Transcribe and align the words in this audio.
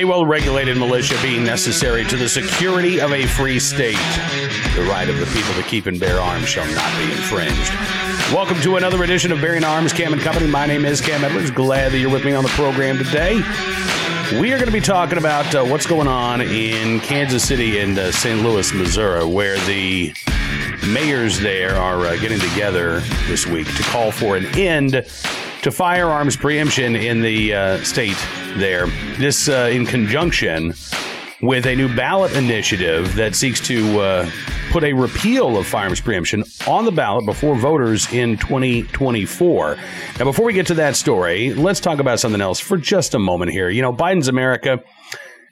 A 0.00 0.04
well 0.06 0.24
regulated 0.24 0.78
militia 0.78 1.14
being 1.20 1.44
necessary 1.44 2.06
to 2.06 2.16
the 2.16 2.26
security 2.26 3.02
of 3.02 3.12
a 3.12 3.26
free 3.26 3.58
state. 3.60 3.98
The 4.74 4.86
right 4.88 5.06
of 5.06 5.18
the 5.18 5.26
people 5.26 5.52
to 5.52 5.62
keep 5.62 5.84
and 5.84 6.00
bear 6.00 6.18
arms 6.18 6.48
shall 6.48 6.64
not 6.74 6.96
be 6.96 7.04
infringed. 7.04 7.70
Welcome 8.32 8.58
to 8.62 8.76
another 8.76 9.04
edition 9.04 9.30
of 9.30 9.42
Bearing 9.42 9.62
Arms 9.62 9.92
Cam 9.92 10.14
and 10.14 10.22
Company. 10.22 10.46
My 10.46 10.64
name 10.64 10.86
is 10.86 11.02
Cam 11.02 11.22
Edwards. 11.22 11.50
Glad 11.50 11.92
that 11.92 11.98
you're 11.98 12.10
with 12.10 12.24
me 12.24 12.32
on 12.32 12.42
the 12.42 12.48
program 12.50 12.96
today. 12.96 13.42
We 14.40 14.54
are 14.54 14.56
going 14.56 14.68
to 14.68 14.72
be 14.72 14.80
talking 14.80 15.18
about 15.18 15.54
uh, 15.54 15.66
what's 15.66 15.84
going 15.84 16.08
on 16.08 16.40
in 16.40 17.00
Kansas 17.00 17.46
City 17.46 17.80
and 17.80 17.98
uh, 17.98 18.10
St. 18.10 18.42
Louis, 18.42 18.72
Missouri, 18.72 19.26
where 19.26 19.58
the 19.66 20.14
mayors 20.88 21.38
there 21.40 21.76
are 21.76 22.06
uh, 22.06 22.16
getting 22.16 22.38
together 22.38 23.00
this 23.26 23.46
week 23.46 23.66
to 23.76 23.82
call 23.82 24.10
for 24.10 24.38
an 24.38 24.46
end 24.56 25.04
to 25.62 25.70
firearms 25.70 26.36
preemption 26.36 26.96
in 26.96 27.20
the 27.20 27.54
uh, 27.54 27.82
state 27.82 28.16
there. 28.56 28.86
This 29.18 29.48
uh, 29.48 29.68
in 29.72 29.84
conjunction 29.84 30.74
with 31.42 31.66
a 31.66 31.74
new 31.74 31.94
ballot 31.94 32.32
initiative 32.32 33.14
that 33.14 33.34
seeks 33.34 33.60
to 33.60 34.00
uh, 34.00 34.30
put 34.70 34.84
a 34.84 34.92
repeal 34.92 35.56
of 35.56 35.66
firearms 35.66 36.00
preemption 36.00 36.44
on 36.66 36.84
the 36.84 36.92
ballot 36.92 37.26
before 37.26 37.56
voters 37.56 38.10
in 38.12 38.36
2024. 38.38 39.76
Now, 40.18 40.24
before 40.24 40.44
we 40.44 40.52
get 40.52 40.66
to 40.68 40.74
that 40.74 40.96
story, 40.96 41.54
let's 41.54 41.80
talk 41.80 41.98
about 41.98 42.20
something 42.20 42.40
else 42.40 42.60
for 42.60 42.76
just 42.76 43.14
a 43.14 43.18
moment 43.18 43.52
here. 43.52 43.68
You 43.68 43.82
know, 43.82 43.92
Biden's 43.92 44.28
America 44.28 44.82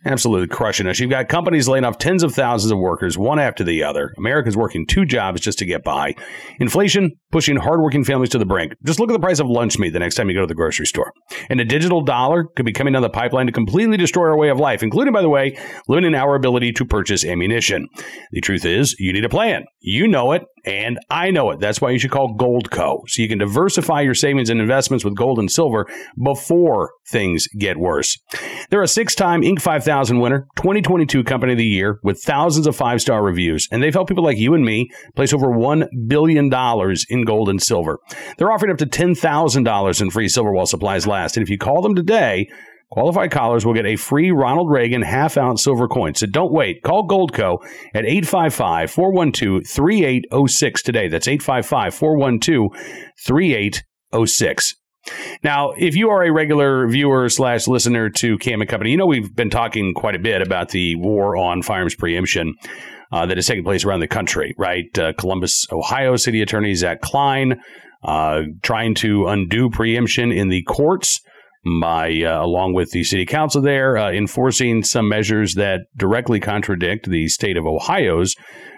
absolutely 0.04 0.48
crushing 0.48 0.86
us. 0.86 1.00
You've 1.00 1.10
got 1.10 1.28
companies 1.28 1.68
laying 1.68 1.84
off 1.84 1.98
tens 1.98 2.22
of 2.22 2.34
thousands 2.34 2.70
of 2.70 2.78
workers, 2.78 3.18
one 3.18 3.38
after 3.38 3.64
the 3.64 3.82
other. 3.82 4.12
America's 4.18 4.56
working 4.56 4.86
two 4.86 5.04
jobs 5.04 5.40
just 5.40 5.58
to 5.58 5.64
get 5.64 5.84
by. 5.84 6.14
Inflation 6.60 7.12
pushing 7.30 7.56
hardworking 7.56 8.04
families 8.04 8.30
to 8.30 8.38
the 8.38 8.46
brink. 8.46 8.72
Just 8.84 9.00
look 9.00 9.10
at 9.10 9.12
the 9.12 9.18
price 9.18 9.38
of 9.38 9.48
lunch 9.48 9.78
meat 9.78 9.90
the 9.90 9.98
next 9.98 10.14
time 10.14 10.28
you 10.28 10.34
go 10.34 10.40
to 10.42 10.46
the 10.46 10.54
grocery 10.54 10.86
store. 10.86 11.12
And 11.50 11.60
a 11.60 11.64
digital 11.64 12.02
dollar 12.02 12.44
could 12.44 12.66
be 12.66 12.72
coming 12.72 12.92
down 12.92 13.02
the 13.02 13.10
pipeline 13.10 13.46
to 13.46 13.52
completely 13.52 13.96
destroy 13.96 14.28
our 14.28 14.36
way 14.36 14.48
of 14.48 14.58
life, 14.58 14.82
including, 14.82 15.12
by 15.12 15.22
the 15.22 15.28
way, 15.28 15.58
limiting 15.88 16.14
our 16.14 16.34
ability 16.34 16.72
to 16.72 16.84
purchase 16.84 17.24
ammunition. 17.24 17.88
The 18.33 18.40
truth 18.40 18.64
is, 18.64 18.96
you 18.98 19.12
need 19.12 19.24
a 19.24 19.28
plan. 19.28 19.64
You 19.80 20.08
know 20.08 20.33
it, 20.33 20.42
and 20.69 20.98
I 21.08 21.30
know 21.30 21.50
it. 21.50 21.61
That's 21.61 21.80
why 21.80 21.92
you 21.92 21.98
should 21.98 22.11
call 22.11 22.36
Goldco, 22.36 23.08
so 23.08 23.22
you 23.22 23.28
can 23.28 23.38
diversify 23.38 24.02
your 24.02 24.14
savings 24.14 24.50
and 24.50 24.61
investments 24.61 25.02
with 25.02 25.16
gold 25.16 25.38
and 25.38 25.50
silver 25.50 25.86
before 26.22 26.92
things 27.08 27.47
get 27.58 27.78
worse. 27.78 28.19
They're 28.69 28.83
a 28.83 28.89
six 28.89 29.14
time 29.14 29.41
Inc. 29.41 29.62
5000 29.62 30.20
winner, 30.20 30.46
2022 30.56 31.24
Company 31.24 31.52
of 31.52 31.58
the 31.58 31.64
Year, 31.64 31.98
with 32.02 32.22
thousands 32.22 32.66
of 32.66 32.77
five 32.77 33.00
star 33.00 33.22
reviews, 33.22 33.66
and 33.72 33.83
they've 33.83 33.94
helped 33.94 34.11
people 34.11 34.24
like 34.24 34.36
you 34.36 34.52
and 34.52 34.62
me 34.62 34.91
place 35.16 35.33
over 35.33 35.46
$1 35.46 35.89
billion 36.06 36.52
in 37.08 37.24
gold 37.24 37.48
and 37.48 37.62
silver. 37.62 37.98
They're 38.36 38.52
offering 38.52 38.70
up 38.70 38.78
to 38.78 38.86
$10,000 38.86 40.00
in 40.02 40.11
free 40.11 40.28
silver 40.28 40.52
while 40.52 40.66
supplies 40.66 41.06
last, 41.06 41.39
and 41.39 41.42
if 41.42 41.48
you 41.48 41.56
call 41.56 41.80
them 41.80 41.94
today, 41.94 42.46
Qualified 42.91 43.31
callers 43.31 43.67
will 43.67 43.75
get 43.75 43.84
a 43.84 43.97
free 43.97 44.31
Ronald 44.31 44.70
Reagan 44.70 45.03
half 45.03 45.36
ounce 45.36 45.62
silver 45.62 45.89
coin. 45.89 46.14
So 46.14 46.27
don't 46.27 46.53
wait. 46.53 46.83
Call 46.83 47.06
Goldco 47.06 47.58
at 47.95 48.06
855 48.06 48.91
412 48.91 49.67
3806 49.67 50.83
today. 50.83 51.08
That's 51.08 51.28
855 51.28 51.95
412 51.95 52.70
3806. 53.27 54.75
Now, 55.42 55.72
if 55.77 55.97
you 55.97 56.11
are 56.11 56.25
a 56.25 56.33
regular 56.33 56.89
viewer 56.89 57.28
slash 57.28 57.69
listener 57.69 58.11
to 58.11 58.39
Cam 58.39 58.61
and 58.61 58.69
Company, 58.69 58.91
you 58.91 58.97
know 58.97 59.06
we've 59.06 59.34
been 59.34 59.50
talking 59.50 59.95
quite 59.95 60.14
a 60.14 60.19
bit 60.19 60.42
about 60.42 60.70
the 60.70 60.97
war 60.97 61.36
on 61.36 61.62
firearms 61.62 61.95
preemption 61.95 62.55
uh, 63.12 63.27
that 63.27 63.39
is 63.39 63.47
taking 63.47 63.64
place 63.64 63.84
around 63.84 64.00
the 64.00 64.08
country, 64.08 64.55
right? 64.58 64.98
Uh, 64.98 65.12
Columbus, 65.14 65.67
Ohio 65.73 66.17
City 66.17 66.42
Attorney 66.42 66.75
Zach 66.75 67.00
Klein 67.00 67.61
uh, 68.02 68.42
trying 68.62 68.95
to 68.95 69.27
undo 69.27 69.70
preemption 69.70 70.33
in 70.33 70.48
the 70.48 70.62
courts 70.62 71.20
by, 71.80 72.22
uh, 72.22 72.42
along 72.42 72.74
with 72.74 72.91
the 72.91 73.05
city 73.05 73.27
council 73.27 73.62
there, 73.62 73.97
uh, 73.97 74.11
enforcing 74.11 74.83
some 74.83 75.08
measures 75.08 75.55
that 75.55 75.83
directly 75.97 76.40
contradict 76.40 77.08
the 77.08 77.29
state 77.29 77.56
of 77.56 77.67
Ohio's 77.67 78.34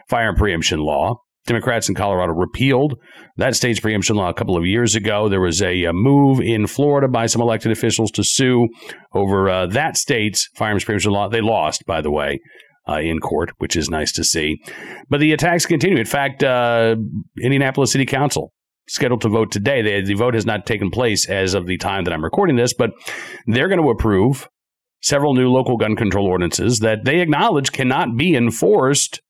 firearm 0.09 0.37
preemption 0.37 0.81
law. 0.81 1.15
Democrats 1.47 1.89
in 1.89 1.95
Colorado 1.95 2.33
repealed 2.33 2.95
that 3.37 3.57
state's 3.57 3.81
preemption 3.81 4.17
law 4.17 4.29
a 4.29 4.35
couple 4.35 4.57
of 4.57 4.67
years 4.67 4.95
ago. 4.95 5.29
There 5.29 5.41
was 5.41 5.63
a, 5.63 5.85
a 5.85 5.93
move 5.93 6.41
in 6.41 6.67
Florida 6.67 7.09
by 7.09 7.27
some 7.27 7.41
elected 7.41 7.73
officials 7.73 8.11
to 8.13 8.23
sue 8.23 8.69
over 9.15 9.49
uh, 9.49 9.67
that 9.69 9.97
state's 9.97 10.49
firearms 10.55 10.85
preemption 10.85 11.13
law. 11.13 11.29
They 11.29 11.41
lost, 11.41 11.85
by 11.87 12.01
the 12.01 12.11
way. 12.11 12.41
Uh, 12.89 12.99
in 12.99 13.21
court, 13.21 13.53
which 13.59 13.77
is 13.77 13.89
nice 13.89 14.11
to 14.11 14.25
see. 14.25 14.57
But 15.09 15.21
the 15.21 15.33
attacks 15.33 15.65
continue. 15.65 15.99
In 15.99 16.07
fact, 16.07 16.43
uh, 16.43 16.97
Indianapolis 17.41 17.93
City 17.93 18.07
Council 18.07 18.53
scheduled 18.91 19.21
to 19.21 19.29
vote 19.29 19.53
today. 19.53 19.83
The, 19.83 20.05
the 20.05 20.15
vote 20.15 20.35
has 20.35 20.45
not 20.45 20.67
taken 20.67 20.91
place 20.91 21.29
as 21.29 21.55
of 21.55 21.67
the 21.67 21.79
time 21.79 22.05
that 22.05 22.13
I'm 22.13 22.25
recording 22.25 22.57
this, 22.57 22.75
but 22.75 22.91
they're 23.47 23.69
going 23.69 23.81
to 23.81 23.91
approve 23.91 24.49
several 25.01 25.35
new 25.35 25.49
local 25.49 25.77
gun 25.77 25.95
control 25.95 26.27
ordinances 26.27 26.81
that 26.81 27.05
they 27.05 27.21
acknowledge 27.21 27.73
cannot 27.73 28.17
be 28.17 28.35
enforced 28.35 29.21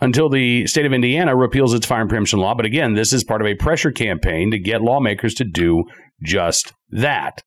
until 0.00 0.28
the 0.28 0.66
state 0.66 0.84
of 0.84 0.92
Indiana 0.92 1.34
repeals 1.34 1.72
its 1.72 1.86
firearm 1.86 2.08
preemption 2.08 2.38
law. 2.38 2.54
But 2.54 2.66
again, 2.66 2.92
this 2.94 3.12
is 3.12 3.24
part 3.24 3.40
of 3.40 3.46
a 3.46 3.54
pressure 3.54 3.92
campaign 3.92 4.50
to 4.50 4.58
get 4.58 4.82
lawmakers 4.82 5.34
to 5.34 5.44
do 5.44 5.84
just 6.22 6.74
that. 6.90 7.42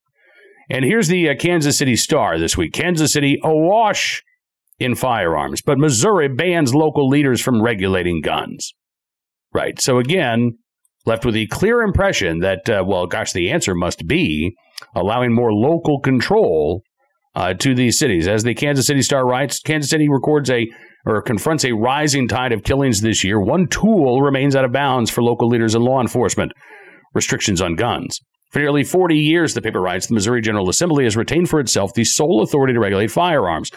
And 0.69 0.83
here's 0.83 1.09
the 1.09 1.29
uh, 1.29 1.35
Kansas 1.35 1.77
City 1.77 1.95
Star 1.95 2.39
this 2.39 2.57
week 2.57 2.73
Kansas 2.73 3.13
City 3.13 3.37
awash 3.43 4.23
in 4.79 4.95
firearms, 4.95 5.61
but 5.61 5.77
Missouri 5.77 6.27
bans 6.27 6.73
local 6.73 7.07
leaders 7.07 7.39
from 7.39 7.61
regulating 7.61 8.21
guns. 8.21 8.73
Right. 9.53 9.79
So 9.79 9.99
again, 9.99 10.57
left 11.05 11.25
with 11.25 11.35
the 11.35 11.47
clear 11.47 11.81
impression 11.81 12.39
that, 12.39 12.69
uh, 12.69 12.83
well, 12.85 13.05
gosh, 13.05 13.33
the 13.33 13.51
answer 13.51 13.75
must 13.75 14.07
be 14.07 14.55
allowing 14.95 15.33
more 15.33 15.53
local 15.53 15.99
control 15.99 16.81
uh, 17.35 17.53
to 17.53 17.75
these 17.75 17.97
cities. 17.97 18.27
As 18.27 18.43
the 18.43 18.53
Kansas 18.53 18.87
City 18.87 19.01
Star 19.01 19.25
writes, 19.25 19.59
Kansas 19.59 19.89
City 19.89 20.07
records 20.09 20.49
a 20.49 20.67
or 21.05 21.21
confronts 21.21 21.63
a 21.63 21.71
rising 21.71 22.27
tide 22.27 22.51
of 22.51 22.63
killings 22.63 23.01
this 23.01 23.23
year. 23.23 23.39
One 23.39 23.67
tool 23.67 24.21
remains 24.21 24.55
out 24.55 24.65
of 24.65 24.71
bounds 24.71 25.11
for 25.11 25.21
local 25.21 25.47
leaders 25.47 25.75
and 25.75 25.83
law 25.83 26.01
enforcement 26.01 26.51
restrictions 27.13 27.61
on 27.61 27.75
guns. 27.75 28.19
For 28.51 28.59
nearly 28.59 28.83
40 28.83 29.17
years, 29.17 29.53
the 29.53 29.61
paper 29.61 29.81
writes, 29.81 30.07
the 30.07 30.13
Missouri 30.13 30.41
General 30.41 30.69
Assembly 30.69 31.03
has 31.03 31.17
retained 31.17 31.49
for 31.49 31.59
itself 31.59 31.93
the 31.93 32.05
sole 32.05 32.41
authority 32.41 32.73
to 32.73 32.79
regulate 32.79 33.11
firearms. 33.11 33.71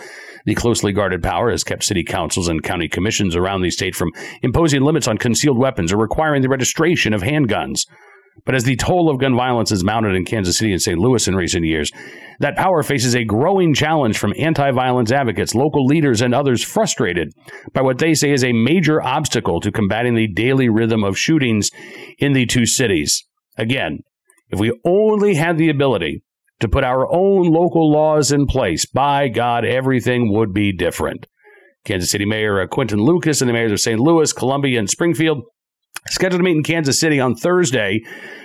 The 0.44 0.54
closely 0.54 0.92
guarded 0.92 1.22
power 1.22 1.50
has 1.50 1.64
kept 1.64 1.84
city 1.84 2.04
councils 2.04 2.48
and 2.48 2.62
county 2.62 2.88
commissions 2.88 3.34
around 3.34 3.62
the 3.62 3.70
state 3.70 3.94
from 3.94 4.12
imposing 4.42 4.82
limits 4.82 5.08
on 5.08 5.18
concealed 5.18 5.58
weapons 5.58 5.92
or 5.92 5.96
requiring 5.96 6.42
the 6.42 6.48
registration 6.48 7.12
of 7.12 7.22
handguns. 7.22 7.86
But 8.44 8.54
as 8.54 8.64
the 8.64 8.76
toll 8.76 9.10
of 9.10 9.18
gun 9.18 9.36
violence 9.36 9.70
has 9.70 9.84
mounted 9.84 10.14
in 10.14 10.24
Kansas 10.24 10.58
City 10.58 10.72
and 10.72 10.80
St. 10.80 10.98
Louis 10.98 11.26
in 11.26 11.34
recent 11.34 11.66
years, 11.66 11.90
that 12.40 12.56
power 12.56 12.82
faces 12.82 13.14
a 13.14 13.24
growing 13.24 13.74
challenge 13.74 14.16
from 14.16 14.32
anti 14.38 14.70
violence 14.70 15.10
advocates, 15.10 15.54
local 15.54 15.84
leaders, 15.84 16.20
and 16.20 16.34
others 16.34 16.62
frustrated 16.62 17.32
by 17.72 17.82
what 17.82 17.98
they 17.98 18.14
say 18.14 18.30
is 18.30 18.44
a 18.44 18.52
major 18.52 19.02
obstacle 19.02 19.60
to 19.60 19.72
combating 19.72 20.14
the 20.14 20.28
daily 20.28 20.68
rhythm 20.68 21.02
of 21.02 21.18
shootings 21.18 21.70
in 22.18 22.32
the 22.32 22.46
two 22.46 22.64
cities. 22.64 23.24
Again, 23.56 24.00
if 24.50 24.58
we 24.58 24.78
only 24.84 25.34
had 25.34 25.58
the 25.58 25.70
ability 25.70 26.22
to 26.60 26.68
put 26.68 26.84
our 26.84 27.10
own 27.12 27.48
local 27.50 27.90
laws 27.90 28.32
in 28.32 28.46
place, 28.46 28.86
by 28.86 29.28
God, 29.28 29.64
everything 29.64 30.32
would 30.32 30.52
be 30.52 30.72
different. 30.72 31.26
Kansas 31.84 32.10
City 32.10 32.24
Mayor 32.24 32.66
Quinton 32.66 33.00
Lucas 33.00 33.40
and 33.40 33.48
the 33.48 33.52
mayors 33.52 33.72
of 33.72 33.80
St. 33.80 34.00
Louis, 34.00 34.32
Columbia, 34.32 34.78
and 34.78 34.90
Springfield 34.90 35.42
scheduled 36.10 36.40
to 36.40 36.44
meet 36.44 36.56
in 36.56 36.62
Kansas 36.62 37.00
City 37.00 37.20
on 37.20 37.34
Thursday 37.34 38.00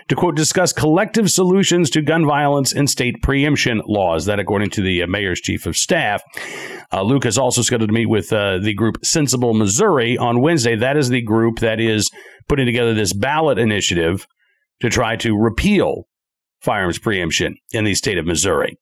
to 0.09 0.15
quote 0.15 0.35
discuss 0.35 0.73
collective 0.73 1.29
solutions 1.31 1.89
to 1.91 2.01
gun 2.01 2.25
violence 2.25 2.73
and 2.73 2.89
state 2.89 3.21
preemption 3.21 3.81
laws. 3.85 4.25
That, 4.25 4.39
according 4.39 4.71
to 4.71 4.81
the 4.81 5.03
uh, 5.03 5.07
mayor's 5.07 5.39
chief 5.39 5.65
of 5.65 5.75
staff, 5.75 6.21
uh, 6.91 7.03
Lucas 7.03 7.37
also 7.37 7.61
scheduled 7.61 7.89
to 7.89 7.93
meet 7.93 8.09
with 8.09 8.31
uh, 8.33 8.59
the 8.59 8.73
group 8.73 8.97
Sensible 9.03 9.53
Missouri 9.53 10.17
on 10.17 10.41
Wednesday. 10.41 10.75
That 10.75 10.97
is 10.97 11.09
the 11.09 11.21
group 11.21 11.59
that 11.59 11.79
is 11.79 12.09
putting 12.47 12.65
together 12.65 12.93
this 12.93 13.13
ballot 13.13 13.57
initiative 13.57 14.27
to 14.81 14.89
try 14.89 15.15
to 15.17 15.37
repeal 15.37 16.07
firearms 16.61 16.99
preemption 16.99 17.57
in 17.71 17.83
the 17.83 17.93
state 17.93 18.17
of 18.17 18.25
Missouri. 18.25 18.77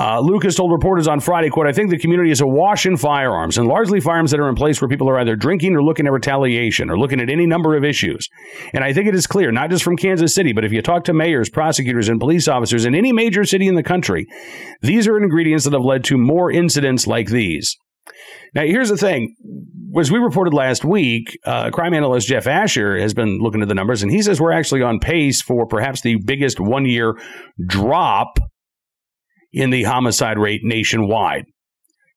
Uh, 0.00 0.20
Lucas 0.20 0.54
told 0.54 0.72
reporters 0.72 1.06
on 1.06 1.20
Friday, 1.20 1.50
quote, 1.50 1.66
I 1.66 1.72
think 1.72 1.90
the 1.90 1.98
community 1.98 2.30
is 2.30 2.40
awash 2.40 2.86
in 2.86 2.96
firearms 2.96 3.58
and 3.58 3.68
largely 3.68 4.00
firearms 4.00 4.30
that 4.30 4.40
are 4.40 4.48
in 4.48 4.54
place 4.54 4.80
where 4.80 4.88
people 4.88 5.08
are 5.08 5.18
either 5.18 5.36
drinking 5.36 5.74
or 5.74 5.82
looking 5.82 6.06
at 6.06 6.12
retaliation 6.12 6.88
or 6.88 6.98
looking 6.98 7.20
at 7.20 7.28
any 7.28 7.44
number 7.44 7.76
of 7.76 7.84
issues. 7.84 8.26
And 8.72 8.82
I 8.84 8.94
think 8.94 9.06
it 9.06 9.14
is 9.14 9.26
clear, 9.26 9.52
not 9.52 9.68
just 9.68 9.84
from 9.84 9.98
Kansas 9.98 10.34
City, 10.34 10.54
but 10.54 10.64
if 10.64 10.72
you 10.72 10.80
talk 10.80 11.04
to 11.04 11.12
mayors, 11.12 11.50
prosecutors, 11.50 12.08
and 12.08 12.18
police 12.18 12.48
officers 12.48 12.86
in 12.86 12.94
any 12.94 13.12
major 13.12 13.44
city 13.44 13.68
in 13.68 13.74
the 13.74 13.82
country, 13.82 14.26
these 14.80 15.06
are 15.06 15.18
ingredients 15.18 15.64
that 15.64 15.74
have 15.74 15.84
led 15.84 16.04
to 16.04 16.16
more 16.16 16.50
incidents 16.50 17.06
like 17.06 17.28
these. 17.28 17.76
Now, 18.54 18.62
here's 18.62 18.88
the 18.88 18.96
thing. 18.96 19.34
As 19.98 20.10
we 20.10 20.18
reported 20.18 20.54
last 20.54 20.84
week, 20.84 21.38
uh, 21.44 21.70
crime 21.70 21.94
analyst 21.94 22.28
Jeff 22.28 22.46
Asher 22.46 22.98
has 22.98 23.14
been 23.14 23.38
looking 23.38 23.62
at 23.62 23.68
the 23.68 23.74
numbers, 23.74 24.02
and 24.02 24.10
he 24.10 24.22
says 24.22 24.40
we're 24.40 24.52
actually 24.52 24.82
on 24.82 24.98
pace 24.98 25.42
for 25.42 25.66
perhaps 25.66 26.00
the 26.00 26.16
biggest 26.24 26.60
one 26.60 26.84
year 26.84 27.14
drop 27.66 28.38
in 29.52 29.70
the 29.70 29.84
homicide 29.84 30.38
rate 30.38 30.62
nationwide. 30.64 31.44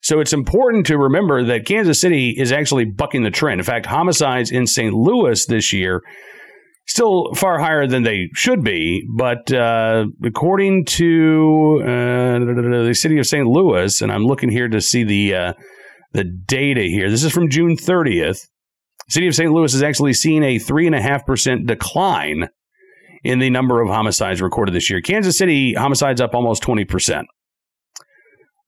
So 0.02 0.20
it's 0.20 0.34
important 0.34 0.86
to 0.88 0.98
remember 0.98 1.44
that 1.46 1.66
Kansas 1.66 2.00
City 2.00 2.36
is 2.38 2.52
actually 2.52 2.86
bucking 2.86 3.24
the 3.24 3.32
trend. 3.32 3.60
In 3.60 3.66
fact, 3.66 3.88
homicides 3.88 4.52
in 4.52 4.68
St. 4.68 4.94
Louis 4.94 5.46
this 5.48 5.74
year 5.74 6.02
Still 6.88 7.34
far 7.34 7.60
higher 7.60 7.88
than 7.88 8.04
they 8.04 8.30
should 8.36 8.64
be, 8.64 9.08
but 9.12 9.52
uh, 9.52 10.06
according 10.24 10.86
to 10.86 11.80
uh, 11.82 12.86
the 12.86 12.94
city 12.94 13.18
of 13.18 13.26
St. 13.26 13.48
Louis, 13.48 14.02
and 14.02 14.12
I'm 14.12 14.24
looking 14.24 14.50
here 14.50 14.68
to 14.68 14.80
see 14.80 15.04
the 15.04 15.34
uh, 15.34 15.54
the 16.14 16.24
data 16.24 16.84
here. 16.84 17.10
This 17.10 17.24
is 17.24 17.34
from 17.34 17.50
June 17.50 17.76
30th. 17.76 18.48
City 19.10 19.28
of 19.28 19.36
St. 19.36 19.52
Louis 19.52 19.72
has 19.72 19.84
actually 19.84 20.14
seen 20.14 20.44
a 20.44 20.60
three 20.60 20.86
and 20.86 20.96
a 20.96 21.02
half 21.02 21.26
percent 21.26 21.66
decline 21.66 22.50
in 23.24 23.40
the 23.40 23.50
number 23.50 23.82
of 23.82 23.90
homicides 23.90 24.42
recorded 24.42 24.74
this 24.74 24.90
year. 24.90 25.02
Kansas 25.02 25.38
City 25.38 25.74
homicides 25.74 26.22
up 26.22 26.36
almost 26.36 26.64
20%. 26.64 27.26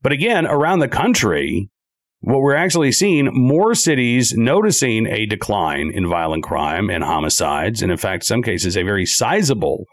But 0.01 0.11
again, 0.11 0.47
around 0.47 0.79
the 0.79 0.87
country, 0.87 1.69
what 2.21 2.41
we're 2.41 2.55
actually 2.55 2.91
seeing 2.91 3.29
more 3.31 3.75
cities 3.75 4.33
noticing 4.35 5.07
a 5.07 5.25
decline 5.25 5.91
in 5.93 6.09
violent 6.09 6.43
crime 6.43 6.89
and 6.89 7.03
homicides, 7.03 7.81
and 7.81 7.91
in 7.91 7.97
fact, 7.97 8.25
some 8.25 8.41
cases, 8.41 8.75
a 8.75 8.83
very 8.83 9.05
sizable 9.05 9.85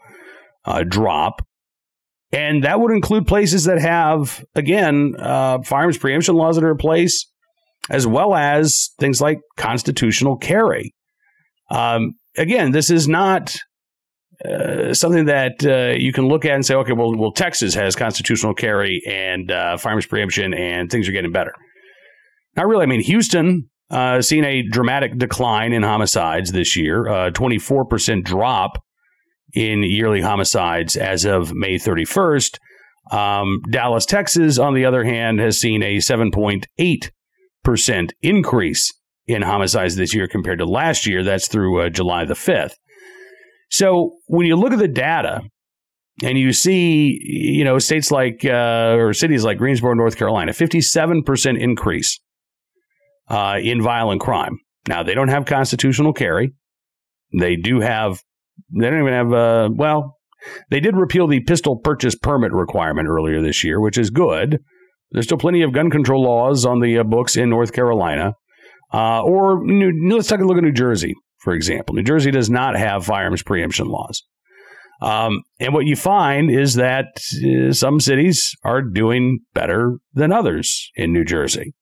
uh, 0.65 0.83
drop. 0.83 1.41
And 2.31 2.63
that 2.63 2.79
would 2.79 2.91
include 2.91 3.27
places 3.27 3.65
that 3.65 3.79
have, 3.79 4.43
again, 4.55 5.13
uh, 5.19 5.59
firearms 5.63 5.97
preemption 5.97 6.35
laws 6.35 6.55
that 6.55 6.65
are 6.65 6.71
in 6.71 6.77
place, 6.77 7.25
as 7.89 8.07
well 8.07 8.33
as 8.33 8.89
things 8.99 9.21
like 9.21 9.39
constitutional 9.55 10.35
carry. 10.35 10.93
Um, 11.69 12.15
again, 12.35 12.71
this 12.71 12.89
is 12.89 13.07
not 13.07 13.55
uh, 14.43 14.93
something 14.93 15.25
that 15.25 15.65
uh, 15.65 15.95
you 15.97 16.11
can 16.11 16.27
look 16.27 16.43
at 16.43 16.55
and 16.55 16.65
say, 16.65 16.75
okay, 16.75 16.91
well, 16.91 17.15
well, 17.15 17.31
Texas 17.31 17.73
has 17.75 17.95
constitutional 17.95 18.53
carry 18.53 19.01
and 19.07 19.51
uh, 19.51 19.77
firearms 19.77 20.07
preemption, 20.07 20.53
and 20.53 20.89
things 20.89 21.07
are 21.07 21.13
getting 21.13 21.31
better. 21.31 21.53
Not 22.55 22.67
really. 22.67 22.83
I 22.83 22.87
mean, 22.87 23.01
Houston 23.01 23.69
uh, 23.89 24.21
seen 24.21 24.43
a 24.43 24.63
dramatic 24.63 25.17
decline 25.17 25.73
in 25.73 25.83
homicides 25.83 26.51
this 26.51 26.75
year, 26.75 27.05
a 27.05 27.31
24% 27.31 28.23
drop 28.23 28.83
in 29.53 29.83
yearly 29.83 30.21
homicides 30.21 30.95
as 30.95 31.25
of 31.25 31.53
May 31.53 31.75
31st. 31.75 32.57
Um, 33.11 33.61
Dallas, 33.69 34.05
Texas, 34.05 34.57
on 34.57 34.73
the 34.73 34.85
other 34.85 35.03
hand, 35.03 35.39
has 35.39 35.59
seen 35.59 35.83
a 35.83 35.97
7.8 35.97 37.09
percent 37.63 38.13
increase 38.21 38.93
in 39.27 39.41
homicides 39.41 39.95
this 39.95 40.13
year 40.13 40.27
compared 40.27 40.59
to 40.59 40.65
last 40.65 41.05
year. 41.05 41.23
That's 41.23 41.47
through 41.47 41.81
uh, 41.81 41.89
July 41.89 42.25
the 42.25 42.35
5th. 42.35 42.75
So 43.69 44.17
when 44.27 44.45
you 44.45 44.55
look 44.55 44.71
at 44.71 44.79
the 44.79 44.87
data 44.87 45.41
and 46.23 46.37
you 46.37 46.53
see, 46.53 47.19
you 47.23 47.63
know, 47.63 47.79
states 47.79 48.11
like, 48.11 48.45
uh, 48.45 48.95
or 48.97 49.13
cities 49.13 49.43
like 49.43 49.57
Greensboro, 49.57 49.95
North 49.95 50.15
Carolina, 50.15 50.51
57% 50.53 51.59
increase 51.59 52.19
uh, 53.29 53.59
in 53.61 53.81
violent 53.81 54.21
crime. 54.21 54.59
Now, 54.87 55.03
they 55.03 55.13
don't 55.13 55.29
have 55.29 55.45
constitutional 55.45 56.13
carry. 56.13 56.53
They 57.37 57.55
do 57.55 57.79
have, 57.79 58.21
they 58.77 58.89
don't 58.89 59.01
even 59.01 59.13
have, 59.13 59.33
uh, 59.33 59.69
well, 59.73 60.17
they 60.69 60.79
did 60.79 60.95
repeal 60.95 61.27
the 61.27 61.39
pistol 61.39 61.77
purchase 61.77 62.15
permit 62.15 62.51
requirement 62.51 63.07
earlier 63.07 63.41
this 63.41 63.63
year, 63.63 63.81
which 63.81 63.97
is 63.97 64.09
good. 64.09 64.59
There's 65.11 65.25
still 65.25 65.37
plenty 65.37 65.61
of 65.63 65.73
gun 65.73 65.89
control 65.89 66.23
laws 66.23 66.65
on 66.65 66.81
the 66.81 66.99
uh, 66.99 67.03
books 67.03 67.35
in 67.35 67.49
North 67.49 67.73
Carolina. 67.73 68.33
Uh, 68.93 69.23
or 69.23 69.65
New, 69.65 70.15
let's 70.15 70.27
take 70.27 70.39
a 70.39 70.45
look 70.45 70.57
at 70.57 70.63
New 70.63 70.71
Jersey, 70.71 71.15
for 71.39 71.53
example. 71.53 71.95
New 71.95 72.03
Jersey 72.03 72.31
does 72.31 72.49
not 72.49 72.77
have 72.77 73.05
firearms 73.05 73.43
preemption 73.43 73.87
laws. 73.87 74.23
Um, 75.01 75.41
and 75.59 75.73
what 75.73 75.85
you 75.85 75.95
find 75.95 76.49
is 76.49 76.75
that 76.75 77.19
uh, 77.43 77.73
some 77.73 77.99
cities 77.99 78.55
are 78.63 78.81
doing 78.81 79.39
better 79.53 79.97
than 80.13 80.31
others 80.31 80.89
in 80.95 81.11
New 81.11 81.25
Jersey. 81.25 81.73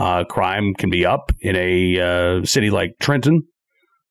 Uh, 0.00 0.24
crime 0.24 0.72
can 0.74 0.88
be 0.88 1.04
up 1.04 1.32
in 1.40 1.56
a 1.56 2.00
uh, 2.00 2.44
city 2.44 2.70
like 2.70 2.92
Trenton, 3.00 3.42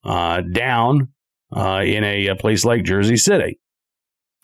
uh, 0.03 0.41
down 0.41 1.09
uh, 1.55 1.81
in 1.83 2.03
a, 2.03 2.27
a 2.27 2.35
place 2.35 2.63
like 2.63 2.83
Jersey 2.83 3.17
City. 3.17 3.59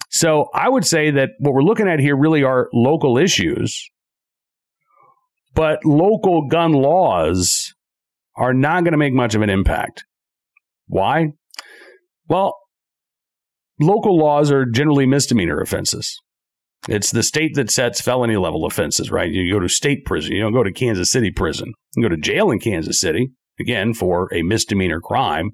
So 0.10 0.48
I 0.54 0.70
would 0.70 0.86
say 0.86 1.12
that 1.12 1.30
what 1.40 1.54
we're 1.54 1.62
looking 1.62 1.88
at 1.88 2.00
here 2.00 2.16
really 2.16 2.44
are 2.44 2.70
local 2.74 3.18
issues 3.18 3.90
but 5.56 5.84
local 5.86 6.48
gun 6.48 6.74
laws 6.74 7.74
are 8.36 8.54
not 8.54 8.84
going 8.84 8.92
to 8.92 8.98
make 8.98 9.14
much 9.14 9.34
of 9.34 9.42
an 9.42 9.50
impact. 9.50 10.06
Why? 10.88 11.32
Well, 12.28 12.56
local 13.80 14.18
laws 14.18 14.52
are 14.52 14.66
generally 14.66 15.08
misdemeanor 15.08 15.62
offenses. 15.62 16.22
It's 16.88 17.12
the 17.12 17.24
state 17.24 17.56
that 17.56 17.72
sets 17.72 18.02
felony 18.02 18.38
level 18.38 18.66
offenses, 18.66 19.10
right? 19.10 19.32
You 19.32 19.52
go 19.52 19.60
to 19.60 19.70
state 19.70 20.06
prison. 20.06 20.34
You 20.34 20.42
don't 20.42 20.54
go 20.54 20.64
to 20.64 20.72
Kansas 20.72 21.12
City 21.12 21.32
prison. 21.32 21.74
You 21.96 22.04
go 22.04 22.10
to 22.10 22.18
jail 22.18 22.52
in 22.52 22.60
Kansas 22.60 23.00
City, 23.00 23.32
again, 23.60 23.94
for 23.94 24.32
a 24.34 24.44
misdemeanor 24.44 25.02
crime. 25.02 25.52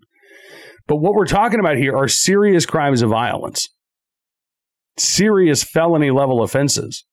But 0.88 0.98
what 0.98 1.14
we're 1.14 1.26
talking 1.26 1.60
about 1.60 1.78
here 1.78 1.96
are 1.96 2.08
serious 2.08 2.66
crimes 2.66 3.02
of 3.02 3.12
violence, 3.12 3.70
serious 4.98 5.64
felony 5.64 6.12
level 6.12 6.44
offenses. 6.44 7.06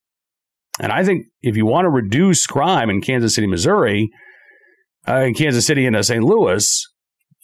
And 0.80 0.90
I 0.90 1.04
think 1.04 1.26
if 1.42 1.56
you 1.56 1.66
want 1.66 1.84
to 1.84 1.90
reduce 1.90 2.46
crime 2.46 2.90
in 2.90 3.00
Kansas 3.00 3.34
City, 3.34 3.46
Missouri, 3.46 4.10
uh, 5.06 5.20
in 5.20 5.34
Kansas 5.34 5.66
City 5.66 5.86
and 5.86 6.04
St. 6.04 6.22
Louis, 6.22 6.86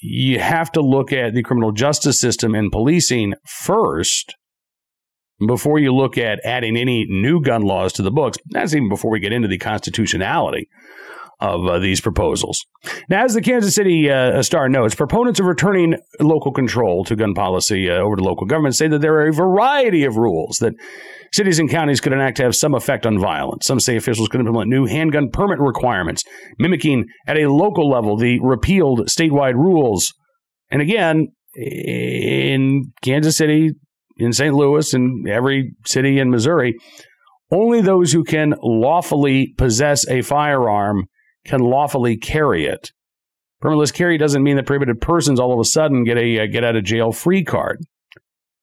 you 0.01 0.39
have 0.39 0.71
to 0.73 0.81
look 0.81 1.13
at 1.13 1.35
the 1.35 1.43
criminal 1.43 1.73
justice 1.73 2.19
system 2.19 2.55
and 2.55 2.71
policing 2.71 3.35
first 3.47 4.35
before 5.47 5.79
you 5.79 5.95
look 5.95 6.17
at 6.17 6.41
adding 6.45 6.77
any 6.77 7.07
new 7.09 7.41
gun 7.41 7.63
laws 7.63 7.93
to 7.95 8.03
the 8.03 8.11
books. 8.11 8.39
That's 8.51 8.75
even 8.75 8.89
before 8.89 9.11
we 9.11 9.21
get 9.21 9.33
into 9.33 9.49
the 9.49 9.59
constitutionality 9.59 10.69
of 11.41 11.67
uh, 11.67 11.79
these 11.79 12.01
proposals. 12.01 12.65
Now, 13.09 13.25
as 13.25 13.35
the 13.35 13.43
Kansas 13.43 13.75
City 13.75 14.11
uh, 14.11 14.43
Star 14.43 14.69
notes, 14.69 14.95
proponents 14.95 15.41
of 15.41 15.47
returning 15.47 15.97
local 16.21 16.53
control 16.53 17.05
to 17.05 17.17
gun 17.17 17.35
policy 17.35 17.91
uh, 17.91 17.95
over 17.95 18.17
to 18.17 18.23
local 18.23 18.47
government 18.47 18.77
say 18.77 18.89
that 18.89 19.01
there 19.01 19.15
are 19.15 19.29
a 19.29 19.33
variety 19.33 20.05
of 20.05 20.17
rules 20.17 20.59
that 20.59 20.75
cities 21.33 21.59
and 21.59 21.69
counties 21.69 22.01
could 22.01 22.13
enact 22.13 22.37
to 22.37 22.45
have 22.45 22.55
some 22.55 22.75
effect 22.75 23.05
on 23.05 23.19
violence. 23.19 23.67
Some 23.67 23.81
say 23.81 23.97
officials 23.97 24.29
could 24.29 24.41
implement 24.41 24.71
new 24.71 24.87
handgun 24.87 25.31
permit 25.31 25.59
requirements, 25.59 26.23
mimicking 26.59 27.07
at 27.27 27.37
a 27.37 27.51
local 27.51 27.91
level 27.91 28.17
the 28.17 28.39
repealed 28.41 29.09
statewide 29.09 29.55
rules. 29.55 30.15
And 30.71 30.81
again, 30.81 31.29
in 31.57 32.93
Kansas 33.03 33.37
City, 33.37 33.73
in 34.17 34.33
St. 34.33 34.55
Louis, 34.55 34.95
and 34.95 35.29
every 35.29 35.75
city 35.85 36.19
in 36.19 36.31
Missouri, 36.31 36.77
only 37.51 37.81
those 37.81 38.13
who 38.13 38.25
can 38.25 38.55
lawfully 38.63 39.55
possess 39.57 40.09
a 40.09 40.23
firearm 40.23 41.05
can 41.45 41.61
lawfully 41.61 42.17
carry 42.17 42.67
it. 42.67 42.91
Permitless 43.63 43.93
carry 43.93 44.19
doesn't 44.19 44.43
mean 44.43 44.57
that 44.57 44.67
prohibited 44.67 45.01
persons 45.01 45.41
all 45.41 45.53
of 45.53 45.61
a 45.61 45.65
sudden 45.65 46.05
get 46.05 46.19
a 46.19 46.41
uh, 46.41 46.47
get 46.47 46.65
out 46.65 46.77
of 46.77 46.85
jail 46.85 47.13
free 47.13 47.45
card. 47.45 47.81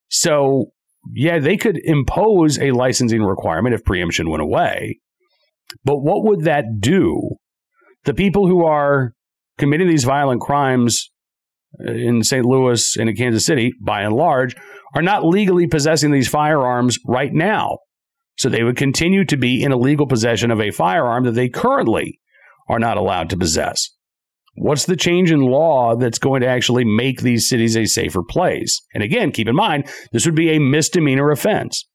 So, 0.10 0.66
yeah, 1.12 1.40
they 1.40 1.58
could 1.58 1.80
impose 1.84 2.60
a 2.60 2.72
licensing 2.72 3.24
requirement 3.24 3.74
if 3.74 3.84
preemption 3.84 4.30
went 4.30 4.44
away. 4.44 5.00
But 5.84 5.98
what 5.98 6.24
would 6.26 6.42
that 6.42 6.80
do? 6.80 7.38
The 8.04 8.14
people 8.14 8.48
who 8.48 8.66
are 8.66 9.14
committing 9.58 9.88
these 9.88 10.04
violent 10.04 10.42
crimes 10.42 11.10
uh, 11.80 11.92
in 11.92 12.24
St. 12.24 12.46
Louis 12.46 12.98
and 12.98 13.10
in 13.10 13.16
Kansas 13.16 13.46
City, 13.46 13.74
by 13.82 14.02
and 14.02 14.14
large, 14.14 14.56
are 14.96 15.02
not 15.02 15.26
legally 15.26 15.68
possessing 15.68 16.12
these 16.12 16.28
firearms 16.28 17.00
right 17.06 17.34
now. 17.34 17.80
So 18.38 18.50
they 18.50 18.64
would 18.64 18.78
continue 18.78 19.26
to 19.26 19.38
be 19.38 19.64
in 19.64 19.72
illegal 19.72 20.08
possession 20.08 20.52
of 20.52 20.60
a 20.60 20.72
firearm 20.72 21.26
that 21.26 21.34
they 21.34 21.50
currently 21.50 22.20
are 22.68 22.80
not 22.80 22.98
allowed 22.98 23.30
to 23.30 23.38
possess. 23.38 23.90
What's 24.56 24.86
the 24.86 24.98
change 24.98 25.32
in 25.32 25.42
law 25.42 25.96
that's 25.96 26.20
going 26.20 26.42
to 26.42 26.48
actually 26.48 26.84
make 26.84 27.22
these 27.22 27.48
cities 27.48 27.78
a 27.78 27.86
safer 27.86 28.22
place? 28.22 28.82
And 28.94 29.04
again, 29.04 29.32
keep 29.32 29.48
in 29.48 29.56
mind, 29.56 29.88
this 30.12 30.26
would 30.26 30.36
be 30.36 30.52
a 30.52 30.60
misdemeanor 30.60 31.32
offense. 31.32 31.88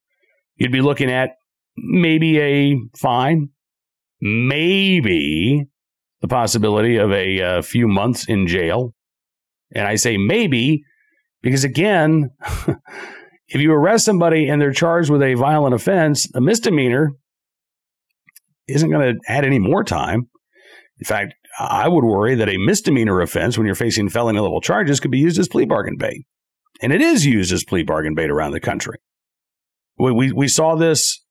You'd 0.55 0.71
be 0.71 0.81
looking 0.81 1.11
at 1.11 1.31
maybe 1.77 2.39
a 2.39 2.77
fine, 2.97 3.49
maybe 4.19 5.67
the 6.21 6.27
possibility 6.27 6.97
of 6.97 7.11
a, 7.11 7.37
a 7.37 7.57
uh, 7.59 7.61
few 7.61 7.87
months 7.87 8.27
in 8.27 8.47
jail. 8.47 8.95
And 9.75 9.87
I 9.87 9.95
say 9.95 10.17
maybe 10.17 10.83
because, 11.47 11.63
again, 11.63 12.29
if 13.47 13.61
you 13.61 13.71
arrest 13.71 14.03
somebody 14.03 14.49
and 14.49 14.61
they're 14.61 14.73
charged 14.73 15.09
with 15.09 15.21
a 15.21 15.35
violent 15.35 15.73
offense, 15.73 16.29
a 16.35 16.41
misdemeanor 16.41 17.13
isn't 18.67 18.89
going 18.89 19.15
to 19.15 19.31
add 19.31 19.45
any 19.45 19.57
more 19.57 19.81
time. 19.81 20.27
In 20.99 21.05
fact, 21.05 21.35
I 21.57 21.87
would 21.87 22.03
worry 22.03 22.35
that 22.35 22.49
a 22.49 22.57
misdemeanor 22.57 23.21
offense 23.21 23.57
when 23.57 23.65
you're 23.65 23.75
facing 23.75 24.09
felony 24.09 24.41
level 24.41 24.59
charges 24.59 24.99
could 24.99 25.09
be 25.09 25.19
used 25.19 25.39
as 25.39 25.47
plea 25.47 25.63
bargain 25.63 25.95
bait. 25.97 26.25
And 26.81 26.91
it 26.91 27.01
is 27.01 27.25
used 27.25 27.53
as 27.53 27.63
plea 27.63 27.83
bargain 27.83 28.13
bait 28.13 28.29
around 28.29 28.51
the 28.51 28.59
country. 28.59 28.97
We, 29.97 30.11
we, 30.11 30.31
we 30.33 30.47
saw 30.49 30.75
this, 30.75 31.23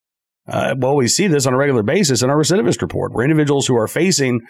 uh, 0.48 0.76
well, 0.78 0.96
we 0.96 1.08
see 1.08 1.26
this 1.26 1.44
on 1.44 1.52
a 1.52 1.58
regular 1.58 1.82
basis 1.82 2.22
in 2.22 2.30
our 2.30 2.38
recidivist 2.38 2.80
report, 2.80 3.12
where 3.12 3.22
individuals 3.22 3.66
who 3.66 3.76
are 3.76 3.86
facing 3.86 4.40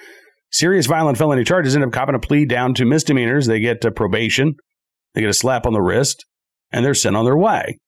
serious 0.52 0.87
violent 0.87 1.18
felony 1.18 1.42
charges 1.42 1.75
end 1.75 1.85
up 1.85 1.90
copping 1.90 2.14
a 2.14 2.20
plea 2.20 2.44
down 2.46 2.73
to 2.75 2.85
misdemeanors. 2.85 3.46
They 3.46 3.58
get 3.58 3.80
to 3.80 3.90
probation, 3.90 4.54
they 5.16 5.23
get 5.23 5.30
a 5.30 5.35
slap 5.35 5.66
on 5.66 5.73
the 5.73 5.80
wrist, 5.80 6.26
and 6.70 6.85
they're 6.85 6.94
sent 6.94 7.16
on 7.16 7.25
their 7.25 7.37
way. 7.37 7.80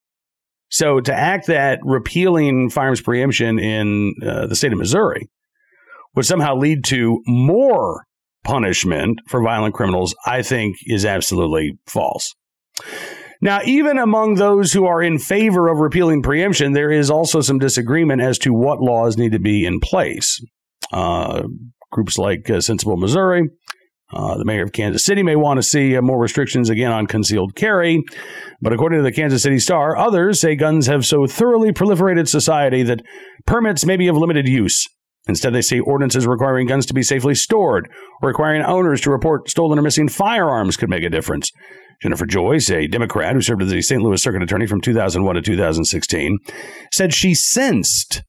So 0.71 1.01
to 1.01 1.15
act 1.15 1.47
that 1.47 1.79
repealing 1.85 2.71
firearms 2.71 3.03
preemption 3.03 3.59
in 3.59 4.15
uh, 4.27 4.47
the 4.47 4.57
state 4.57 4.73
of 4.73 4.79
Missouri 4.79 5.29
would 6.15 6.27
somehow 6.27 6.57
lead 6.57 6.85
to 6.85 7.21
more 7.27 8.07
punishment 8.45 9.21
for 9.29 9.43
violent 9.43 9.75
criminals, 9.75 10.15
I 10.27 10.43
think 10.43 10.77
is 10.87 11.05
absolutely 11.05 11.79
false. 11.87 12.35
Now, 13.41 13.61
even 13.65 13.99
among 13.99 14.35
those 14.35 14.73
who 14.73 14.87
are 14.87 15.03
in 15.03 15.19
favor 15.19 15.69
of 15.69 15.79
repealing 15.79 16.23
preemption, 16.23 16.73
there 16.73 16.91
is 16.91 17.11
also 17.11 17.41
some 17.41 17.59
disagreement 17.59 18.23
as 18.23 18.39
to 18.39 18.53
what 18.53 18.81
laws 18.81 19.17
need 19.17 19.33
to 19.33 19.39
be 19.39 19.65
in 19.65 19.81
place. 19.81 20.43
Uh, 20.93 21.45
groups 21.93 22.19
like 22.19 22.49
uh, 22.51 22.61
Sensible 22.61 22.97
Missouri, 22.97 23.49
uh, 24.13 24.39
the 24.39 24.45
mayor 24.45 24.63
of 24.63 24.73
Kansas 24.73 25.05
City 25.05 25.23
may 25.23 25.37
want 25.37 25.59
to 25.59 25.63
see 25.63 25.97
uh, 25.97 26.03
more 26.03 26.21
restrictions 26.21 26.71
again 26.71 26.93
on 26.93 27.07
concealed 27.07 27.55
carry. 27.55 28.03
But 28.61 28.73
according 28.73 29.01
to 29.01 29.03
the 29.03 29.13
Kansas 29.13 29.43
City 29.43 29.59
Star, 29.59 29.97
others 29.97 30.41
say 30.41 30.57
guns 30.57 30.87
have 30.87 31.05
so 31.05 31.27
thoroughly 31.27 31.73
proliferated 31.73 32.29
society 32.29 32.83
that 32.85 33.03
permits 33.47 33.85
may 33.85 33.97
be 33.97 34.09
of 34.09 34.17
limited 34.17 34.49
use. 34.49 34.87
Instead, 35.29 35.53
they 35.53 35.61
say 35.61 35.79
ordinances 35.79 36.27
requiring 36.27 36.67
guns 36.67 36.87
to 36.87 36.95
be 36.95 37.03
safely 37.03 37.35
stored 37.35 37.89
or 38.23 38.29
requiring 38.29 38.63
owners 38.63 39.01
to 39.03 39.11
report 39.11 39.51
stolen 39.51 39.79
or 39.79 39.83
missing 39.83 40.09
firearms 40.09 40.77
could 40.77 40.89
make 40.89 41.05
a 41.05 41.11
difference. 41.11 41.53
Jennifer 42.01 42.27
Joyce, 42.27 42.71
a 42.71 42.87
Democrat 42.87 43.35
who 43.35 43.43
served 43.43 43.63
as 43.63 43.71
the 43.71 43.83
St. 43.83 44.01
Louis 44.01 44.23
Circuit 44.23 44.43
Attorney 44.43 44.67
from 44.67 44.81
2001 44.81 45.35
to 45.35 45.43
2016, 45.43 46.39
said 46.93 47.13
she 47.13 47.35
sensed 47.35 48.23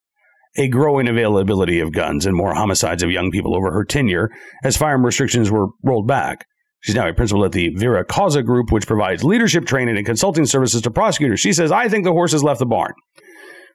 a 0.57 0.67
growing 0.67 1.07
availability 1.07 1.79
of 1.79 1.91
guns 1.91 2.25
and 2.25 2.35
more 2.35 2.53
homicides 2.53 3.03
of 3.03 3.11
young 3.11 3.31
people 3.31 3.55
over 3.55 3.71
her 3.71 3.85
tenure 3.85 4.29
as 4.63 4.77
firearm 4.77 5.05
restrictions 5.05 5.51
were 5.51 5.67
rolled 5.83 6.07
back. 6.07 6.45
She's 6.81 6.95
now 6.95 7.07
a 7.07 7.13
principal 7.13 7.45
at 7.45 7.51
the 7.51 7.69
Vera 7.75 8.05
Causa 8.05 8.41
Group, 8.41 8.71
which 8.71 8.87
provides 8.87 9.23
leadership 9.23 9.65
training 9.65 9.97
and 9.97 10.05
consulting 10.05 10.45
services 10.45 10.81
to 10.83 10.91
prosecutors. 10.91 11.39
She 11.39 11.53
says, 11.53 11.71
I 11.71 11.89
think 11.89 12.05
the 12.05 12.13
horse 12.13 12.31
has 12.31 12.43
left 12.43 12.59
the 12.59 12.65
barn 12.65 12.93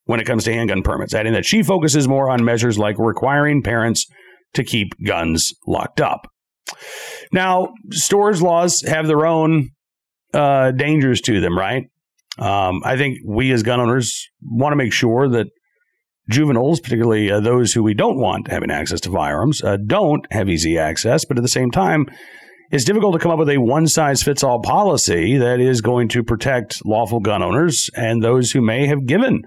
when 0.06 0.20
it 0.20 0.26
comes 0.26 0.44
to 0.44 0.52
handgun 0.52 0.82
permits, 0.82 1.14
adding 1.14 1.34
that 1.34 1.46
she 1.46 1.62
focuses 1.62 2.08
more 2.08 2.30
on 2.30 2.44
measures 2.44 2.78
like 2.78 2.98
requiring 2.98 3.62
parents 3.62 4.06
to 4.54 4.64
keep 4.64 4.92
guns 5.04 5.52
locked 5.66 6.00
up. 6.00 6.26
Now, 7.32 7.72
storage 7.90 8.40
laws 8.40 8.82
have 8.86 9.06
their 9.06 9.26
own 9.26 9.70
uh, 10.32 10.70
dangers 10.72 11.20
to 11.22 11.40
them, 11.40 11.58
right? 11.58 11.84
Um, 12.38 12.80
I 12.84 12.96
think 12.96 13.18
we 13.26 13.52
as 13.52 13.62
gun 13.62 13.80
owners 13.80 14.28
want 14.42 14.72
to 14.72 14.76
make 14.76 14.92
sure 14.92 15.28
that 15.28 15.46
juveniles, 16.28 16.80
particularly 16.80 17.30
uh, 17.30 17.40
those 17.40 17.72
who 17.72 17.82
we 17.82 17.94
don't 17.94 18.18
want 18.18 18.50
having 18.50 18.70
access 18.70 19.00
to 19.00 19.10
firearms, 19.10 19.62
uh, 19.62 19.76
don't 19.84 20.26
have 20.32 20.48
easy 20.48 20.78
access. 20.78 21.24
But 21.24 21.38
at 21.38 21.42
the 21.42 21.48
same 21.48 21.70
time, 21.70 22.06
it's 22.70 22.84
difficult 22.84 23.12
to 23.14 23.18
come 23.18 23.30
up 23.30 23.38
with 23.38 23.50
a 23.50 23.58
one 23.58 23.86
size 23.86 24.22
fits 24.22 24.42
all 24.42 24.60
policy 24.60 25.36
that 25.36 25.60
is 25.60 25.80
going 25.80 26.08
to 26.08 26.24
protect 26.24 26.84
lawful 26.84 27.20
gun 27.20 27.42
owners 27.42 27.90
and 27.94 28.22
those 28.22 28.50
who 28.50 28.60
may 28.60 28.86
have 28.86 29.06
given 29.06 29.42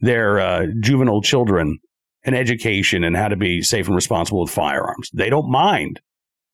their 0.00 0.40
uh, 0.40 0.66
juvenile 0.80 1.22
children 1.22 1.78
an 2.24 2.34
education 2.34 3.04
and 3.04 3.16
how 3.16 3.28
to 3.28 3.36
be 3.36 3.62
safe 3.62 3.86
and 3.86 3.96
responsible 3.96 4.42
with 4.42 4.50
firearms. 4.50 5.10
They 5.14 5.30
don't 5.30 5.50
mind 5.50 6.00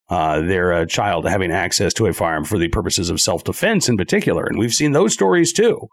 uh, 0.08 0.40
their 0.40 0.72
uh, 0.72 0.86
child 0.86 1.28
having 1.28 1.50
access 1.50 1.92
to 1.94 2.06
a 2.06 2.12
firearm 2.12 2.44
for 2.44 2.58
the 2.58 2.68
purposes 2.68 3.10
of 3.10 3.20
self 3.20 3.42
defense 3.44 3.88
in 3.88 3.96
particular. 3.96 4.44
And 4.44 4.58
we've 4.58 4.72
seen 4.72 4.92
those 4.92 5.12
stories 5.12 5.52
too, 5.52 5.88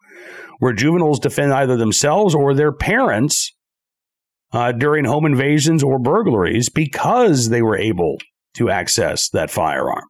where 0.59 0.73
juveniles 0.73 1.19
defend 1.19 1.53
either 1.53 1.75
themselves 1.77 2.35
or 2.35 2.53
their 2.53 2.71
parents 2.71 3.51
uh, 4.51 4.71
during 4.71 5.05
home 5.05 5.25
invasions 5.25 5.83
or 5.83 5.97
burglaries 5.97 6.69
because 6.69 7.49
they 7.49 7.61
were 7.61 7.77
able 7.77 8.17
to 8.55 8.69
access 8.69 9.29
that 9.29 9.49
firearm. 9.49 10.05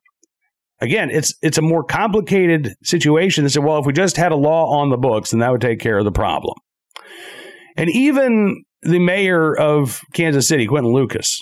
Again, 0.82 1.10
it's 1.10 1.34
it's 1.42 1.58
a 1.58 1.62
more 1.62 1.84
complicated 1.84 2.76
situation. 2.84 3.46
They 3.46 3.50
said, 3.50 3.64
well, 3.64 3.80
if 3.80 3.86
we 3.86 3.94
just 3.94 4.18
had 4.18 4.34
a 4.34 4.38
law 4.38 4.80
on 4.82 4.90
the 4.90 4.98
books, 4.98 5.32
then 5.32 5.40
that 5.40 5.52
would 5.52 5.62
take 5.62 5.80
care 5.80 5.98
of 5.98 6.04
the 6.04 6.12
problem. 6.12 6.56
And 7.78 7.90
even 7.90 8.64
the 8.82 9.00
mayor 9.00 9.58
of 9.58 10.02
Kansas 10.14 10.46
City, 10.46 10.68
Quinton 10.68 10.92
Lucas, 10.92 11.42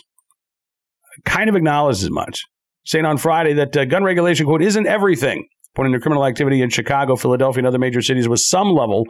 kind 1.25 1.49
of 1.49 1.55
acknowledged 1.55 2.03
as 2.03 2.11
much 2.11 2.43
saying 2.85 3.05
on 3.05 3.17
Friday 3.17 3.53
that 3.53 3.75
uh, 3.75 3.85
gun 3.85 4.03
regulation, 4.03 4.45
quote, 4.45 4.61
isn't 4.61 4.87
everything, 4.87 5.47
pointing 5.75 5.93
to 5.93 5.99
criminal 5.99 6.25
activity 6.25 6.61
in 6.61 6.69
Chicago, 6.69 7.15
Philadelphia, 7.15 7.59
and 7.59 7.67
other 7.67 7.79
major 7.79 8.01
cities 8.01 8.27
with 8.27 8.39
some 8.39 8.71
level 8.71 9.05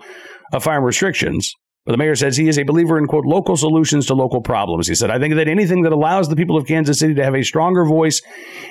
of 0.54 0.64
firearm 0.64 0.84
restrictions. 0.84 1.54
But 1.86 1.94
the 1.94 1.98
mayor 1.98 2.16
says 2.16 2.38
he 2.38 2.48
is 2.48 2.60
a 2.60 2.64
believer 2.64 2.98
in, 3.00 3.08
quote, 3.08 3.26
local 3.26 3.58
solutions 3.58 4.06
to 4.08 4.14
local 4.14 4.42
problems. 4.42 4.88
He 4.88 4.94
said, 4.94 5.10
I 5.10 5.18
think 5.18 5.34
that 5.36 5.48
anything 5.48 5.82
that 5.82 5.92
allows 5.92 6.30
the 6.30 6.36
people 6.36 6.56
of 6.56 6.68
Kansas 6.68 7.00
City 7.00 7.16
to 7.16 7.24
have 7.24 7.34
a 7.34 7.44
stronger 7.44 7.86
voice 7.86 8.22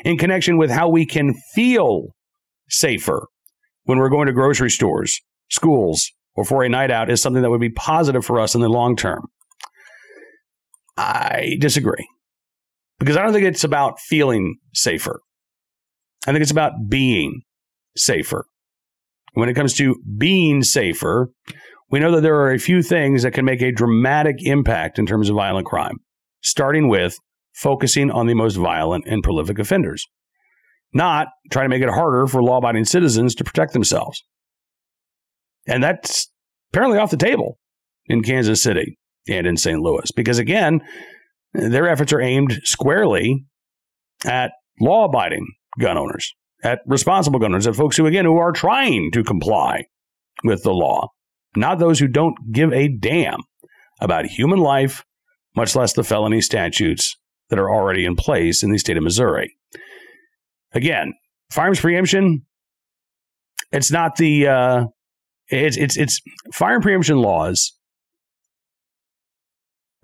in 0.05 0.17
connection 0.17 0.59
with 0.59 0.71
how 0.71 0.89
we 0.89 1.05
can 1.05 1.35
feel 1.55 2.09
safer 2.69 3.27
when 3.85 3.99
we're 3.99 4.11
going 4.11 4.27
to 4.27 4.33
grocery 4.33 4.71
stores, 4.71 5.19
schools, 5.51 6.09
or 6.37 6.45
for 6.45 6.63
a 6.63 6.69
night 6.69 6.93
out 6.93 7.11
is 7.11 7.21
something 7.21 7.43
that 7.43 7.51
would 7.51 7.61
be 7.61 7.71
positive 7.71 8.25
for 8.25 8.39
us 8.39 8.55
in 8.55 8.61
the 8.61 8.69
long 8.69 8.95
term. 8.95 9.27
I 10.97 11.57
disagree 11.59 12.07
because 13.01 13.17
I 13.17 13.23
don't 13.23 13.33
think 13.33 13.47
it's 13.47 13.65
about 13.65 13.99
feeling 13.99 14.59
safer. 14.73 15.21
I 16.27 16.33
think 16.33 16.43
it's 16.43 16.51
about 16.51 16.73
being 16.89 17.41
safer. 17.97 18.45
When 19.33 19.49
it 19.49 19.55
comes 19.55 19.75
to 19.75 19.97
being 20.19 20.63
safer, 20.63 21.31
we 21.91 21.99
know 21.99 22.13
that 22.13 22.21
there 22.21 22.37
are 22.37 22.53
a 22.53 22.59
few 22.59 22.83
things 22.83 23.23
that 23.23 23.33
can 23.33 23.45
make 23.45 23.63
a 23.63 23.73
dramatic 23.73 24.37
impact 24.41 24.99
in 24.99 25.07
terms 25.07 25.29
of 25.29 25.37
violent 25.37 25.67
crime, 25.67 25.97
starting 26.43 26.89
with 26.89 27.17
focusing 27.55 28.11
on 28.11 28.27
the 28.27 28.35
most 28.35 28.55
violent 28.55 29.07
and 29.07 29.23
prolific 29.23 29.59
offenders, 29.59 30.07
not 30.93 31.29
trying 31.51 31.65
to 31.65 31.77
make 31.77 31.83
it 31.83 31.93
harder 31.93 32.27
for 32.27 32.43
law 32.43 32.59
abiding 32.59 32.85
citizens 32.85 33.35
to 33.35 33.45
protect 33.45 33.73
themselves. 33.73 34.23
And 35.67 35.83
that's 35.83 36.31
apparently 36.73 36.99
off 36.99 37.11
the 37.11 37.17
table 37.17 37.59
in 38.07 38.23
Kansas 38.23 38.63
City 38.63 38.99
and 39.29 39.47
in 39.47 39.57
St. 39.57 39.81
Louis 39.81 40.11
because, 40.13 40.39
again, 40.39 40.81
their 41.53 41.89
efforts 41.89 42.13
are 42.13 42.21
aimed 42.21 42.61
squarely 42.65 43.45
at 44.25 44.53
law 44.81 45.05
abiding 45.05 45.47
gun 45.79 45.99
owners, 45.99 46.35
at 46.63 46.81
responsible 46.87 47.39
gun 47.39 47.53
owners, 47.53 47.67
at 47.67 47.77
folks 47.77 47.97
who, 47.97 48.07
again, 48.07 48.25
who 48.25 48.39
are 48.39 48.53
trying 48.53 49.11
to 49.13 49.25
comply 49.25 49.85
with 50.45 50.63
the 50.63 50.73
law, 50.73 51.09
not 51.57 51.79
those 51.79 51.99
who 51.99 52.09
don't 52.09 52.53
give 52.53 52.73
a 52.73 52.89
damn 52.89 53.41
about 54.01 54.27
human 54.27 54.59
life, 54.59 55.05
much 55.57 55.75
less 55.75 55.93
the 55.93 56.05
felony 56.05 56.41
statutes 56.41 57.17
that 57.49 57.59
are 57.59 57.71
already 57.71 58.05
in 58.05 58.17
place 58.17 58.63
in 58.63 58.71
the 58.71 58.79
state 58.79 58.97
of 58.97 59.03
Missouri. 59.03 59.57
Again, 60.73 61.13
firearms 61.51 61.81
preemption, 61.81 62.47
it's 63.73 63.91
not 63.91 64.17
the, 64.17 64.47
uh, 64.47 64.85
it's, 65.49 65.77
it's, 65.77 65.97
it's 65.97 66.21
firearm 66.55 66.81
preemption 66.81 67.17
laws 67.19 67.77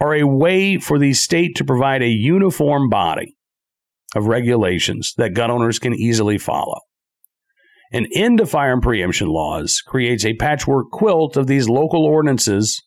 are 0.00 0.14
a 0.14 0.26
way 0.26 0.78
for 0.78 0.98
the 0.98 1.12
state 1.12 1.56
to 1.56 1.64
provide 1.64 2.02
a 2.02 2.08
uniform 2.08 2.88
body 2.88 3.36
of 4.14 4.26
regulations 4.26 5.12
that 5.16 5.34
gun 5.34 5.50
owners 5.50 5.78
can 5.78 5.94
easily 5.94 6.38
follow. 6.38 6.80
An 7.92 8.06
end 8.14 8.38
to 8.38 8.46
firearm 8.46 8.80
preemption 8.80 9.28
laws 9.28 9.80
creates 9.86 10.24
a 10.24 10.34
patchwork 10.34 10.90
quilt 10.90 11.36
of 11.36 11.46
these 11.46 11.68
local 11.68 12.04
ordinances, 12.04 12.82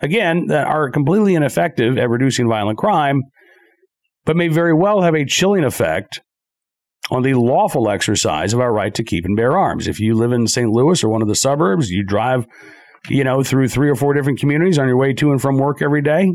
again, 0.00 0.46
that 0.46 0.66
are 0.66 0.90
completely 0.90 1.34
ineffective 1.34 1.98
at 1.98 2.08
reducing 2.08 2.48
violent 2.48 2.78
crime, 2.78 3.22
but 4.24 4.36
may 4.36 4.48
very 4.48 4.74
well 4.74 5.02
have 5.02 5.14
a 5.14 5.24
chilling 5.24 5.64
effect 5.64 6.20
on 7.10 7.22
the 7.22 7.34
lawful 7.34 7.90
exercise 7.90 8.54
of 8.54 8.60
our 8.60 8.72
right 8.72 8.94
to 8.94 9.04
keep 9.04 9.24
and 9.24 9.36
bear 9.36 9.56
arms. 9.56 9.86
If 9.86 10.00
you 10.00 10.14
live 10.14 10.32
in 10.32 10.46
St. 10.46 10.70
Louis 10.70 11.02
or 11.04 11.08
one 11.08 11.22
of 11.22 11.28
the 11.28 11.34
suburbs, 11.34 11.90
you 11.90 12.04
drive 12.04 12.46
you 13.08 13.24
know, 13.24 13.42
through 13.42 13.68
three 13.68 13.90
or 13.90 13.96
four 13.96 14.14
different 14.14 14.38
communities 14.38 14.78
on 14.78 14.86
your 14.86 14.96
way 14.96 15.12
to 15.14 15.32
and 15.32 15.40
from 15.40 15.58
work 15.58 15.82
every 15.82 16.02
day, 16.02 16.32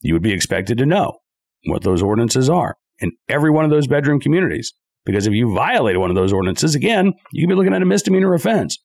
you 0.00 0.14
would 0.14 0.22
be 0.22 0.32
expected 0.32 0.78
to 0.78 0.86
know 0.86 1.18
what 1.66 1.82
those 1.82 2.02
ordinances 2.02 2.48
are 2.48 2.76
in 2.98 3.12
every 3.28 3.50
one 3.50 3.64
of 3.64 3.70
those 3.70 3.86
bedroom 3.86 4.20
communities. 4.20 4.72
Because 5.04 5.26
if 5.26 5.32
you 5.32 5.52
violate 5.52 5.98
one 5.98 6.10
of 6.10 6.16
those 6.16 6.32
ordinances, 6.32 6.74
again, 6.74 7.12
you 7.32 7.44
could 7.44 7.52
be 7.52 7.56
looking 7.56 7.74
at 7.74 7.82
a 7.82 7.86
misdemeanor 7.86 8.34
offense. 8.34 8.78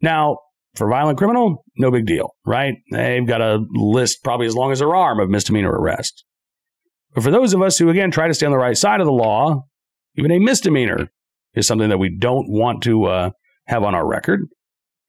Now, 0.00 0.38
for 0.74 0.88
violent 0.88 1.18
criminal, 1.18 1.64
no 1.76 1.90
big 1.90 2.06
deal, 2.06 2.34
right? 2.46 2.74
They've 2.90 3.26
got 3.26 3.40
a 3.40 3.64
list 3.72 4.24
probably 4.24 4.46
as 4.46 4.56
long 4.56 4.72
as 4.72 4.78
their 4.78 4.94
arm 4.94 5.20
of 5.20 5.28
misdemeanor 5.28 5.70
arrests. 5.70 6.24
But 7.14 7.22
for 7.22 7.30
those 7.30 7.52
of 7.52 7.62
us 7.62 7.78
who, 7.78 7.90
again, 7.90 8.10
try 8.10 8.26
to 8.26 8.34
stay 8.34 8.46
on 8.46 8.52
the 8.52 8.58
right 8.58 8.76
side 8.76 9.00
of 9.00 9.06
the 9.06 9.12
law, 9.12 9.66
even 10.16 10.32
a 10.32 10.38
misdemeanor 10.38 11.10
is 11.54 11.66
something 11.66 11.90
that 11.90 11.98
we 11.98 12.16
don't 12.16 12.46
want 12.48 12.82
to 12.84 13.04
uh, 13.04 13.30
have 13.66 13.84
on 13.84 13.94
our 13.94 14.06
record. 14.06 14.48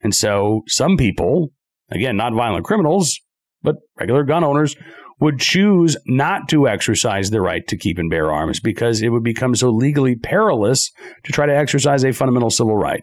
And 0.05 0.13
so 0.13 0.61
some 0.67 0.97
people, 0.97 1.49
again, 1.89 2.15
not 2.15 2.35
violent 2.35 2.63
criminals, 2.63 3.19
but 3.63 3.77
regular 3.99 4.23
gun 4.23 4.43
owners, 4.43 4.75
would 5.19 5.39
choose 5.39 5.97
not 6.05 6.47
to 6.49 6.67
exercise 6.67 7.31
their 7.31 7.41
right 7.41 7.67
to 7.67 7.75
keep 7.75 7.97
and 7.97 8.07
bear 8.07 8.31
arms 8.31 8.59
because 8.59 9.01
it 9.01 9.09
would 9.09 9.23
become 9.23 9.55
so 9.55 9.71
legally 9.71 10.15
perilous 10.15 10.91
to 11.23 11.31
try 11.31 11.47
to 11.47 11.55
exercise 11.55 12.05
a 12.05 12.11
fundamental 12.11 12.51
civil 12.51 12.77
right. 12.77 13.01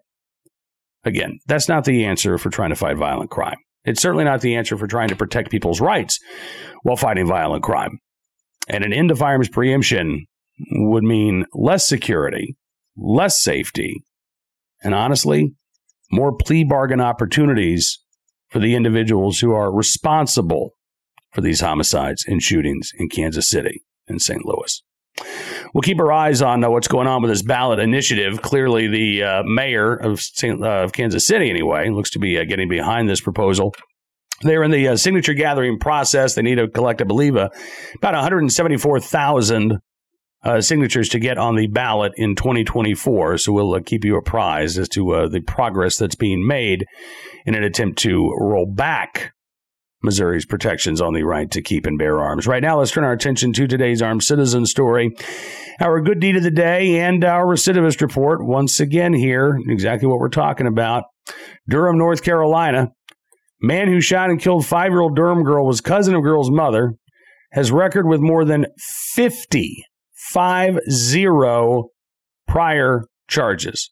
Again, 1.02 1.40
that's 1.48 1.68
not 1.68 1.84
the 1.84 2.04
answer 2.04 2.38
for 2.38 2.50
trying 2.50 2.70
to 2.70 2.76
fight 2.76 2.96
violent 2.96 3.30
crime. 3.30 3.58
It's 3.84 4.00
certainly 4.00 4.22
not 4.22 4.40
the 4.40 4.54
answer 4.54 4.78
for 4.78 4.86
trying 4.86 5.08
to 5.08 5.16
protect 5.16 5.50
people's 5.50 5.80
rights 5.80 6.20
while 6.84 6.96
fighting 6.96 7.26
violent 7.26 7.64
crime. 7.64 7.98
And 8.68 8.84
an 8.84 8.92
end 8.92 9.08
to 9.08 9.16
firearms 9.16 9.48
preemption 9.48 10.26
would 10.70 11.02
mean 11.02 11.46
less 11.52 11.88
security, 11.88 12.54
less 12.96 13.42
safety, 13.42 14.04
and 14.84 14.94
honestly, 14.94 15.56
more 16.12 16.32
plea 16.36 16.64
bargain 16.64 17.00
opportunities 17.00 17.98
for 18.50 18.58
the 18.58 18.74
individuals 18.74 19.40
who 19.40 19.52
are 19.52 19.72
responsible 19.72 20.74
for 21.32 21.40
these 21.40 21.60
homicides 21.60 22.24
and 22.26 22.42
shootings 22.42 22.92
in 22.98 23.08
Kansas 23.08 23.48
City 23.48 23.82
and 24.06 24.20
St. 24.20 24.44
Louis. 24.44 24.82
We'll 25.74 25.82
keep 25.82 25.98
our 25.98 26.12
eyes 26.12 26.42
on 26.42 26.62
uh, 26.62 26.70
what's 26.70 26.88
going 26.88 27.06
on 27.06 27.22
with 27.22 27.30
this 27.30 27.42
ballot 27.42 27.78
initiative. 27.78 28.42
Clearly, 28.42 28.88
the 28.88 29.22
uh, 29.22 29.42
mayor 29.44 29.94
of, 29.94 30.20
Saint, 30.20 30.62
uh, 30.62 30.84
of 30.84 30.92
Kansas 30.92 31.26
City, 31.26 31.48
anyway, 31.48 31.88
looks 31.88 32.10
to 32.10 32.18
be 32.18 32.38
uh, 32.38 32.44
getting 32.44 32.68
behind 32.68 33.08
this 33.08 33.20
proposal. 33.20 33.74
They're 34.42 34.62
in 34.62 34.70
the 34.70 34.88
uh, 34.88 34.96
signature 34.96 35.34
gathering 35.34 35.78
process. 35.78 36.34
They 36.34 36.42
need 36.42 36.56
to 36.56 36.68
collect, 36.68 37.00
I 37.00 37.04
believe, 37.04 37.36
uh, 37.36 37.48
about 37.96 38.14
174,000 38.14 39.78
uh, 40.44 40.60
signatures 40.60 41.08
to 41.10 41.18
get 41.18 41.38
on 41.38 41.56
the 41.56 41.66
ballot 41.66 42.12
in 42.16 42.34
2024. 42.34 43.38
So 43.38 43.52
we'll 43.52 43.74
uh, 43.74 43.80
keep 43.84 44.04
you 44.04 44.16
apprised 44.16 44.78
as 44.78 44.88
to 44.90 45.10
uh, 45.12 45.28
the 45.28 45.40
progress 45.40 45.96
that's 45.98 46.14
being 46.14 46.46
made 46.46 46.86
in 47.46 47.54
an 47.54 47.62
attempt 47.62 47.98
to 48.00 48.34
roll 48.38 48.66
back 48.66 49.32
Missouri's 50.02 50.44
protections 50.44 51.00
on 51.00 51.14
the 51.14 51.22
right 51.22 51.50
to 51.50 51.62
keep 51.62 51.86
and 51.86 51.98
bear 51.98 52.20
arms. 52.20 52.46
Right 52.46 52.62
now, 52.62 52.78
let's 52.78 52.90
turn 52.90 53.04
our 53.04 53.12
attention 53.12 53.52
to 53.52 53.66
today's 53.66 54.02
armed 54.02 54.24
citizen 54.24 54.66
story, 54.66 55.14
our 55.80 56.00
good 56.00 56.20
deed 56.20 56.36
of 56.36 56.42
the 56.42 56.50
day, 56.50 56.98
and 56.98 57.24
our 57.24 57.46
recidivist 57.46 58.00
report. 58.00 58.44
Once 58.44 58.80
again, 58.80 59.12
here, 59.12 59.58
exactly 59.68 60.08
what 60.08 60.18
we're 60.18 60.28
talking 60.28 60.66
about. 60.66 61.04
Durham, 61.68 61.98
North 61.98 62.22
Carolina. 62.22 62.90
Man 63.60 63.86
who 63.86 64.00
shot 64.00 64.28
and 64.28 64.40
killed 64.40 64.66
five 64.66 64.90
year 64.90 65.00
old 65.00 65.14
Durham 65.14 65.44
girl 65.44 65.64
was 65.64 65.80
cousin 65.80 66.16
of 66.16 66.24
girl's 66.24 66.50
mother, 66.50 66.94
has 67.52 67.70
record 67.70 68.08
with 68.08 68.20
more 68.20 68.44
than 68.44 68.66
50, 69.14 69.84
five 70.32 70.78
zero 70.90 71.88
prior 72.48 73.04
charges. 73.28 73.90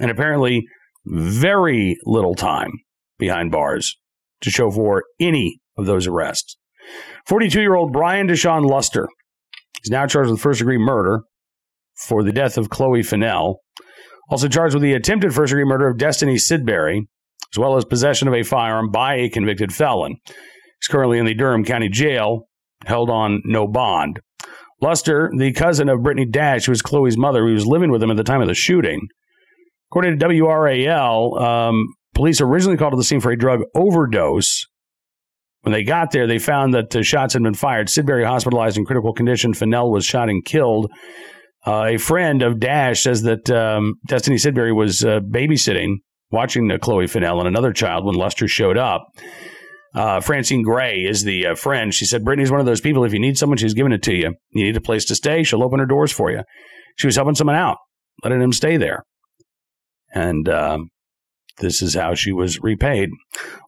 And 0.00 0.10
apparently, 0.10 0.64
very 1.04 1.96
little 2.04 2.34
time 2.34 2.72
behind 3.18 3.50
bars 3.50 3.96
to 4.40 4.50
show 4.50 4.70
for 4.70 5.04
any 5.20 5.60
of 5.76 5.86
those 5.86 6.06
arrests. 6.06 6.56
42 7.26 7.60
year 7.60 7.74
old 7.74 7.92
Brian 7.92 8.28
Deshawn 8.28 8.68
Luster 8.68 9.08
is 9.84 9.90
now 9.90 10.06
charged 10.06 10.30
with 10.30 10.40
first 10.40 10.58
degree 10.58 10.78
murder 10.78 11.22
for 11.94 12.22
the 12.22 12.32
death 12.32 12.56
of 12.56 12.70
Chloe 12.70 13.02
Fennell. 13.02 13.60
Also 14.30 14.48
charged 14.48 14.74
with 14.74 14.82
the 14.82 14.94
attempted 14.94 15.34
first 15.34 15.50
degree 15.50 15.64
murder 15.64 15.88
of 15.88 15.98
Destiny 15.98 16.36
Sidbury, 16.36 17.02
as 17.52 17.58
well 17.58 17.76
as 17.76 17.84
possession 17.84 18.28
of 18.28 18.34
a 18.34 18.42
firearm 18.42 18.90
by 18.90 19.16
a 19.16 19.28
convicted 19.28 19.72
felon. 19.74 20.16
He's 20.26 20.88
currently 20.88 21.18
in 21.18 21.26
the 21.26 21.34
Durham 21.34 21.64
County 21.64 21.88
Jail, 21.88 22.48
held 22.86 23.10
on 23.10 23.42
no 23.44 23.66
bond. 23.66 24.20
Luster, 24.82 25.30
the 25.36 25.52
cousin 25.52 25.88
of 25.88 26.02
Brittany 26.02 26.26
Dash, 26.26 26.66
who 26.66 26.72
was 26.72 26.82
Chloe's 26.82 27.16
mother, 27.16 27.46
who 27.46 27.54
was 27.54 27.66
living 27.66 27.90
with 27.90 28.02
him 28.02 28.10
at 28.10 28.16
the 28.16 28.24
time 28.24 28.42
of 28.42 28.48
the 28.48 28.54
shooting. 28.54 29.08
According 29.90 30.18
to 30.18 30.26
WRAL, 30.26 31.40
um, 31.40 31.86
police 32.14 32.40
originally 32.40 32.76
called 32.76 32.92
to 32.92 32.96
the 32.96 33.04
scene 33.04 33.20
for 33.20 33.30
a 33.30 33.38
drug 33.38 33.60
overdose. 33.74 34.66
When 35.60 35.72
they 35.72 35.84
got 35.84 36.10
there, 36.10 36.26
they 36.26 36.40
found 36.40 36.74
that 36.74 36.90
the 36.90 37.04
shots 37.04 37.34
had 37.34 37.42
been 37.44 37.54
fired. 37.54 37.86
Sidbury 37.86 38.26
hospitalized 38.26 38.76
in 38.76 38.84
critical 38.84 39.12
condition. 39.12 39.54
Fennell 39.54 39.92
was 39.92 40.04
shot 40.04 40.28
and 40.28 40.44
killed. 40.44 40.90
Uh, 41.64 41.84
a 41.90 41.98
friend 41.98 42.42
of 42.42 42.58
Dash 42.58 43.04
says 43.04 43.22
that 43.22 43.48
um, 43.50 43.94
Destiny 44.08 44.36
Sidbury 44.36 44.74
was 44.74 45.04
uh, 45.04 45.20
babysitting, 45.20 45.98
watching 46.32 46.68
uh, 46.72 46.78
Chloe 46.78 47.06
Fennell 47.06 47.38
and 47.38 47.46
another 47.46 47.72
child 47.72 48.04
when 48.04 48.16
Luster 48.16 48.48
showed 48.48 48.76
up. 48.76 49.06
Uh, 49.94 50.20
Francine 50.20 50.62
Gray 50.62 51.00
is 51.00 51.24
the 51.24 51.48
uh, 51.48 51.54
friend. 51.54 51.92
She 51.92 52.06
said, 52.06 52.24
Brittany's 52.24 52.50
one 52.50 52.60
of 52.60 52.66
those 52.66 52.80
people. 52.80 53.04
If 53.04 53.12
you 53.12 53.20
need 53.20 53.36
someone, 53.36 53.58
she's 53.58 53.74
giving 53.74 53.92
it 53.92 54.02
to 54.04 54.14
you. 54.14 54.34
You 54.50 54.64
need 54.64 54.76
a 54.76 54.80
place 54.80 55.04
to 55.06 55.14
stay, 55.14 55.42
she'll 55.42 55.62
open 55.62 55.80
her 55.80 55.86
doors 55.86 56.12
for 56.12 56.30
you. 56.30 56.42
She 56.96 57.06
was 57.06 57.16
helping 57.16 57.34
someone 57.34 57.56
out, 57.56 57.78
letting 58.24 58.40
him 58.40 58.52
stay 58.52 58.76
there. 58.76 59.04
And 60.14 60.48
um, 60.48 60.88
this 61.58 61.82
is 61.82 61.94
how 61.94 62.14
she 62.14 62.32
was 62.32 62.60
repaid. 62.60 63.10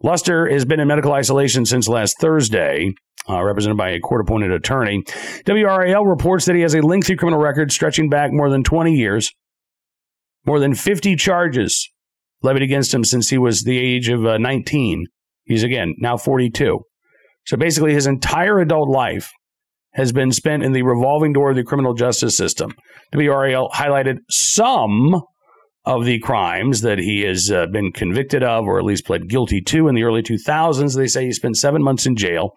Luster 0.03 0.49
has 0.49 0.65
been 0.65 0.81
in 0.81 0.89
medical 0.89 1.13
isolation 1.13 1.67
since 1.67 1.89
last 1.89 2.17
Thursday, 2.21 2.93
uh, 3.29 3.43
represented 3.43 3.79
by 3.79 3.91
a 3.91 4.01
court 4.01 4.21
appointed 4.21 4.51
attorney. 4.51 5.03
WRAL 5.47 6.07
reports 6.07 6.45
that 6.47 6.57
he 6.57 6.63
has 6.63 6.75
a 6.75 6.83
lengthy 6.83 7.17
criminal 7.17 7.41
record 7.41 7.73
stretching 7.73 8.09
back 8.09 8.31
more 8.33 8.51
than 8.51 8.63
20 8.63 8.93
years, 8.93 9.31
more 10.47 10.59
than 10.59 10.75
50 10.75 11.17
charges 11.17 11.91
levied 12.43 12.63
against 12.63 12.93
him 12.93 13.05
since 13.05 13.31
he 13.31 13.39
was 13.39 13.63
the 13.63 13.79
age 13.79 14.09
of 14.09 14.27
uh, 14.27 14.37
19. 14.37 15.07
He's 15.45 15.63
again 15.63 15.95
now 15.99 16.17
42. 16.17 16.81
So 17.47 17.57
basically, 17.57 17.93
his 17.93 18.07
entire 18.07 18.61
adult 18.61 18.89
life 18.89 19.31
has 19.93 20.13
been 20.13 20.33
spent 20.33 20.63
in 20.63 20.73
the 20.73 20.83
revolving 20.83 21.33
door 21.33 21.51
of 21.51 21.57
the 21.57 21.63
criminal 21.65 21.95
justice 21.95 22.37
system. 22.37 22.73
WRAL 23.13 23.71
highlighted 23.71 24.19
some 24.29 25.23
of 25.87 26.05
the 26.05 26.19
crimes 26.19 26.81
that 26.81 26.99
he 26.99 27.23
has 27.23 27.51
uh, 27.51 27.67
been 27.67 27.93
convicted 27.93 28.43
of 28.43 28.65
or 28.65 28.79
at 28.79 28.85
least 28.85 29.05
pled 29.05 29.29
guilty 29.29 29.61
to 29.61 29.89
in 29.89 29.95
the 29.95 30.03
early 30.03 30.23
2000s. 30.23 30.97
They 30.97 31.07
say 31.07 31.27
he 31.27 31.33
spent 31.33 31.59
seven 31.59 31.83
months 31.83 32.07
in 32.07 32.17
jail 32.17 32.57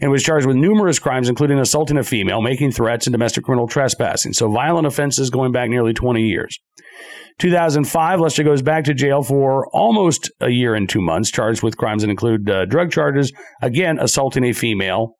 and 0.00 0.10
was 0.10 0.22
charged 0.22 0.46
with 0.46 0.56
numerous 0.56 0.98
crimes, 0.98 1.28
including 1.28 1.58
assaulting 1.58 1.96
a 1.96 2.04
female, 2.04 2.42
making 2.42 2.72
threats, 2.72 3.06
and 3.06 3.12
domestic 3.12 3.44
criminal 3.44 3.66
trespassing. 3.66 4.32
So 4.34 4.50
violent 4.50 4.86
offenses 4.86 5.30
going 5.30 5.52
back 5.52 5.70
nearly 5.70 5.94
20 5.94 6.22
years. 6.22 6.58
2005, 7.38 8.20
Lester 8.20 8.42
goes 8.42 8.60
back 8.60 8.84
to 8.84 8.94
jail 8.94 9.22
for 9.22 9.66
almost 9.68 10.30
a 10.40 10.50
year 10.50 10.74
and 10.74 10.88
two 10.88 11.00
months, 11.00 11.30
charged 11.30 11.62
with 11.62 11.78
crimes 11.78 12.02
that 12.02 12.10
include 12.10 12.50
uh, 12.50 12.66
drug 12.66 12.90
charges, 12.90 13.32
again, 13.62 13.98
assaulting 13.98 14.44
a 14.44 14.52
female, 14.52 15.16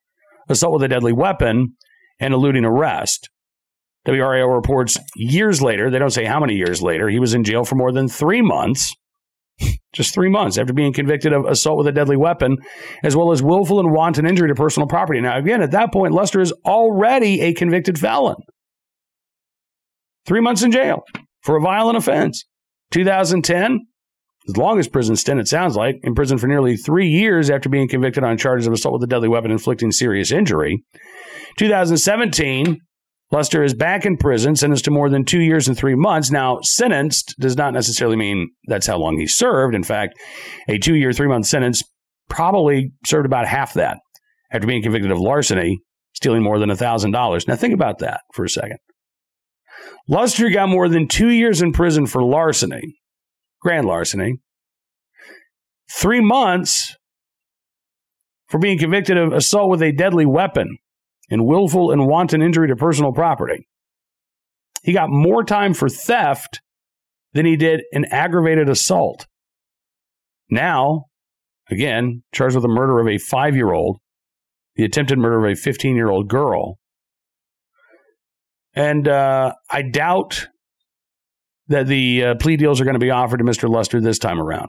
assault 0.49 0.75
with 0.75 0.83
a 0.83 0.89
deadly 0.89 1.15
weapon, 1.15 1.77
and 2.19 2.35
eluding 2.35 2.67
arrest. 2.67 3.31
WRAL 4.11 4.55
reports 4.55 4.99
years 5.17 5.63
later, 5.63 5.91
they 5.91 5.99
don't 5.99 6.11
say 6.11 6.25
how 6.25 6.41
many 6.41 6.55
years 6.55 6.83
later, 6.83 7.09
he 7.09 7.19
was 7.19 7.35
in 7.35 7.45
jail 7.45 7.65
for 7.65 7.77
more 7.77 7.93
than 7.93 8.09
three 8.09 8.43
months, 8.43 8.95
just 9.93 10.15
three 10.15 10.31
months 10.31 10.59
after 10.59 10.73
being 10.73 10.93
convicted 10.93 11.33
of 11.33 11.45
assault 11.47 11.79
with 11.79 11.87
a 11.87 11.93
deadly 11.93 12.17
weapon, 12.17 12.57
as 13.03 13.17
well 13.17 13.33
as 13.33 13.43
willful 13.43 13.81
and 13.81 13.93
wanton 13.93 14.27
injury 14.27 14.49
to 14.49 14.55
personal 14.55 14.89
property. 14.89 15.21
Now, 15.21 15.39
again, 15.39 15.63
at 15.63 15.73
that 15.73 15.93
point, 15.93 16.15
Lester 16.15 16.41
is 16.41 16.53
already 16.65 17.41
a 17.41 17.55
convicted 17.55 17.99
felon. 17.99 18.37
Three 20.27 20.41
months 20.41 20.63
in 20.63 20.71
jail 20.71 21.03
for 21.43 21.57
a 21.57 21.61
violent 21.61 21.97
offense. 21.97 22.45
2010, 22.93 23.81
his 24.47 24.57
longest 24.57 24.93
prison 24.93 25.17
stint, 25.17 25.41
it 25.41 25.49
sounds 25.49 25.77
like, 25.77 25.97
in 26.03 26.15
prison 26.15 26.39
for 26.39 26.47
nearly 26.47 26.77
three 26.77 27.09
years 27.09 27.51
after 27.51 27.69
being 27.69 27.89
convicted 27.89 28.25
on 28.25 28.37
charges 28.39 28.67
of 28.67 28.73
assault 28.73 28.95
with 28.95 29.03
a 29.03 29.07
deadly 29.07 29.29
weapon 29.29 29.51
inflicting 29.51 29.93
serious 29.93 30.33
injury. 30.33 30.83
2017, 31.59 32.79
Luster 33.33 33.63
is 33.63 33.75
back 33.75 34.05
in 34.05 34.17
prison, 34.17 34.57
sentenced 34.57 34.85
to 34.87 34.91
more 34.91 35.09
than 35.09 35.25
two 35.25 35.41
years 35.41 35.69
and 35.69 35.77
three 35.77 35.95
months. 35.95 36.33
Now, 36.33 36.59
sentenced 36.63 37.37
does 37.39 37.57
not 37.57 37.73
necessarily 37.73 38.17
mean 38.17 38.51
that's 38.67 38.87
how 38.87 38.99
long 38.99 39.19
he 39.19 39.29
served. 39.29 39.75
In 39.75 39.85
fact, 39.85 40.19
a 40.69 40.79
two 40.79 40.97
year, 40.97 41.13
three 41.13 41.29
month 41.29 41.47
sentence 41.47 41.83
probably 42.29 42.93
served 43.07 43.27
about 43.27 43.47
half 43.47 43.75
that 43.75 43.99
after 44.53 44.67
being 44.67 44.83
convicted 44.83 45.13
of 45.13 45.19
larceny, 45.19 45.79
stealing 46.13 46.43
more 46.43 46.59
than 46.59 46.71
$1,000. 46.71 47.49
Now, 47.49 47.57
think 47.57 47.75
about 47.75 47.99
that 47.99 48.23
for 48.35 48.45
a 48.45 48.49
second. 48.49 48.79
Luster 50.09 50.51
got 50.51 50.69
more 50.69 50.89
than 50.89 51.07
two 51.07 51.29
years 51.29 51.63
in 51.63 51.73
prison 51.73 52.07
for 52.07 52.23
larceny, 52.23 52.97
grand 53.61 53.87
larceny, 53.87 54.39
three 55.89 56.21
months 56.21 56.97
for 58.49 58.59
being 58.59 58.79
convicted 58.79 59.17
of 59.17 59.33
assault 59.33 59.71
with 59.71 59.83
a 59.83 59.93
deadly 59.93 60.27
weapon 60.27 60.79
and 61.31 61.47
willful 61.47 61.91
and 61.91 62.07
wanton 62.07 62.43
injury 62.43 62.69
to 62.69 62.77
personal 62.77 63.13
property. 63.13 63.67
He 64.83 64.93
got 64.93 65.11
more 65.11 65.45
time 65.45 65.75
for 65.75 65.89
theft 65.89 66.61
than 67.33 67.47
he 67.47 67.57
did 67.57 67.83
an 67.93 68.07
aggravated 68.11 68.69
assault. 68.69 69.27
Now, 70.51 71.07
again, 71.71 72.23
charged 72.33 72.57
with 72.57 72.63
the 72.63 72.69
murder 72.69 72.99
of 72.99 73.07
a 73.07 73.19
five 73.19 73.55
year 73.55 73.73
old, 73.73 73.99
the 74.75 74.85
attempted 74.85 75.19
murder 75.19 75.45
of 75.45 75.53
a 75.53 75.55
15 75.55 75.95
year 75.95 76.11
old 76.11 76.29
girl. 76.29 76.79
And 78.75 79.07
uh, 79.07 79.55
I 79.71 79.83
doubt 79.83 80.49
that 81.69 81.87
the 81.87 82.25
uh, 82.25 82.35
plea 82.37 82.57
deals 82.57 82.81
are 82.81 82.85
going 82.85 82.95
to 82.95 83.01
be 83.01 83.11
offered 83.11 83.39
to 83.39 83.45
Mr. 83.45 83.69
Luster 83.69 84.01
this 84.01 84.19
time 84.19 84.41
around. 84.41 84.69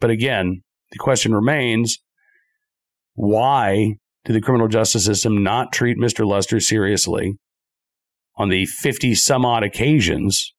But 0.00 0.10
again, 0.10 0.62
the 0.92 0.98
question 0.98 1.34
remains 1.34 1.98
why 3.14 3.94
did 4.24 4.34
the 4.34 4.40
criminal 4.40 4.68
justice 4.68 5.04
system 5.04 5.42
not 5.42 5.72
treat 5.72 5.98
Mr. 5.98 6.26
Lester 6.26 6.60
seriously 6.60 7.34
on 8.36 8.48
the 8.48 8.66
50 8.66 9.14
some 9.14 9.44
odd 9.44 9.62
occasions 9.62 10.52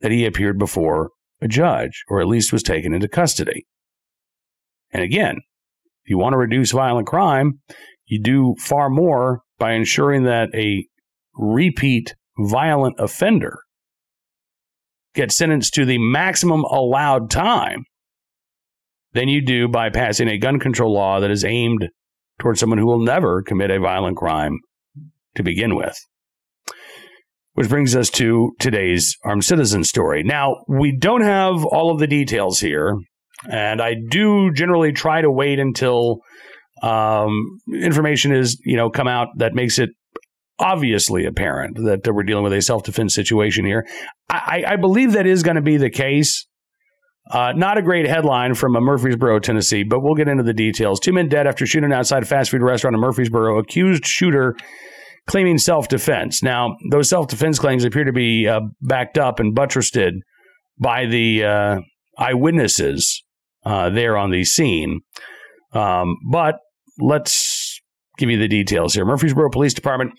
that 0.00 0.12
he 0.12 0.24
appeared 0.24 0.58
before 0.58 1.10
a 1.40 1.48
judge 1.48 2.04
or 2.08 2.20
at 2.20 2.28
least 2.28 2.52
was 2.52 2.62
taken 2.62 2.92
into 2.92 3.08
custody? 3.08 3.66
And 4.92 5.02
again, 5.02 5.36
if 6.04 6.10
you 6.10 6.18
want 6.18 6.34
to 6.34 6.38
reduce 6.38 6.70
violent 6.70 7.06
crime, 7.06 7.60
you 8.06 8.22
do 8.22 8.54
far 8.60 8.88
more 8.88 9.40
by 9.58 9.72
ensuring 9.72 10.22
that 10.24 10.54
a 10.54 10.86
repeat 11.34 12.14
violent 12.38 12.96
offender 12.98 13.58
gets 15.14 15.36
sentenced 15.36 15.74
to 15.74 15.84
the 15.84 15.98
maximum 15.98 16.62
allowed 16.64 17.30
time 17.30 17.84
than 19.12 19.28
you 19.28 19.44
do 19.44 19.66
by 19.66 19.88
passing 19.90 20.28
a 20.28 20.38
gun 20.38 20.60
control 20.60 20.92
law 20.92 21.18
that 21.20 21.30
is 21.30 21.44
aimed 21.44 21.88
towards 22.38 22.60
someone 22.60 22.78
who 22.78 22.86
will 22.86 23.02
never 23.02 23.42
commit 23.42 23.70
a 23.70 23.80
violent 23.80 24.16
crime 24.16 24.58
to 25.36 25.42
begin 25.42 25.74
with. 25.74 25.98
Which 27.54 27.68
brings 27.68 27.96
us 27.96 28.10
to 28.10 28.52
today's 28.58 29.16
armed 29.24 29.44
citizen 29.44 29.84
story. 29.84 30.22
Now, 30.22 30.56
we 30.68 30.94
don't 30.96 31.22
have 31.22 31.64
all 31.64 31.90
of 31.90 31.98
the 31.98 32.06
details 32.06 32.60
here, 32.60 32.98
and 33.50 33.80
I 33.80 33.94
do 34.10 34.52
generally 34.52 34.92
try 34.92 35.22
to 35.22 35.30
wait 35.30 35.58
until 35.58 36.18
um, 36.82 37.58
information 37.72 38.32
is, 38.32 38.60
you 38.64 38.76
know, 38.76 38.90
come 38.90 39.08
out 39.08 39.28
that 39.38 39.54
makes 39.54 39.78
it 39.78 39.90
obviously 40.58 41.24
apparent 41.26 41.76
that 41.76 42.12
we're 42.12 42.22
dealing 42.22 42.44
with 42.44 42.52
a 42.52 42.62
self 42.62 42.82
defense 42.82 43.14
situation 43.14 43.64
here. 43.64 43.86
I, 44.28 44.64
I 44.66 44.76
believe 44.76 45.12
that 45.12 45.26
is 45.26 45.42
going 45.42 45.56
to 45.56 45.62
be 45.62 45.76
the 45.76 45.90
case. 45.90 46.46
Uh, 47.30 47.52
not 47.56 47.76
a 47.76 47.82
great 47.82 48.06
headline 48.06 48.54
from 48.54 48.76
a 48.76 48.80
Murfreesboro, 48.80 49.40
Tennessee, 49.40 49.82
but 49.82 50.00
we'll 50.00 50.14
get 50.14 50.28
into 50.28 50.44
the 50.44 50.54
details. 50.54 51.00
Two 51.00 51.12
men 51.12 51.28
dead 51.28 51.46
after 51.46 51.66
shooting 51.66 51.92
outside 51.92 52.22
a 52.22 52.26
fast 52.26 52.50
food 52.50 52.62
restaurant 52.62 52.94
in 52.94 53.00
Murfreesboro. 53.00 53.58
Accused 53.58 54.06
shooter 54.06 54.54
claiming 55.26 55.58
self 55.58 55.88
defense. 55.88 56.42
Now, 56.42 56.76
those 56.90 57.08
self 57.08 57.26
defense 57.26 57.58
claims 57.58 57.84
appear 57.84 58.04
to 58.04 58.12
be 58.12 58.46
uh, 58.46 58.60
backed 58.80 59.18
up 59.18 59.40
and 59.40 59.54
buttressed 59.54 59.98
by 60.78 61.06
the 61.06 61.44
uh, 61.44 61.80
eyewitnesses 62.18 63.24
uh, 63.64 63.90
there 63.90 64.16
on 64.16 64.30
the 64.30 64.44
scene. 64.44 65.00
Um, 65.72 66.16
but 66.30 66.56
let's 66.98 67.80
give 68.18 68.30
you 68.30 68.38
the 68.38 68.48
details 68.48 68.94
here. 68.94 69.04
Murfreesboro 69.04 69.50
Police 69.50 69.74
Department 69.74 70.12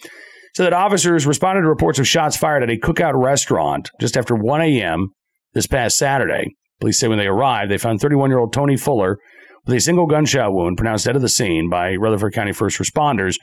said 0.56 0.65
that 0.65 0.74
officers 0.74 1.26
responded 1.26 1.62
to 1.62 1.70
reports 1.70 2.00
of 2.00 2.08
shots 2.08 2.36
fired 2.36 2.63
at 2.63 2.70
a 2.70 2.78
Cook 2.78 3.00
Out 3.00 3.15
restaurant 3.15 3.89
just 4.02 4.17
after 4.17 4.36
1 4.36 4.62
a.m. 4.62 5.10
this 5.54 5.67
past 5.67 5.98
Saturday. 5.98 6.57
Police 6.80 7.00
say 7.00 7.08
when 7.08 7.18
they 7.18 7.28
arrived, 7.28 7.72
they 7.72 7.78
found 7.78 8.00
31 8.00 8.30
year 8.30 8.40
old 8.40 8.54
Tony 8.54 8.78
Fuller 8.78 9.18
with 9.66 9.76
a 9.76 9.82
single 9.82 10.06
gunshot 10.06 10.54
wound 10.54 10.78
pronounced 10.78 11.06
dead 11.06 11.16
at 11.16 11.22
the 11.22 11.30
scene 11.30 11.70
by 11.70 11.96
Rutherford 11.96 12.34
County 12.34 12.54
first 12.54 12.80
responders. 12.80 13.36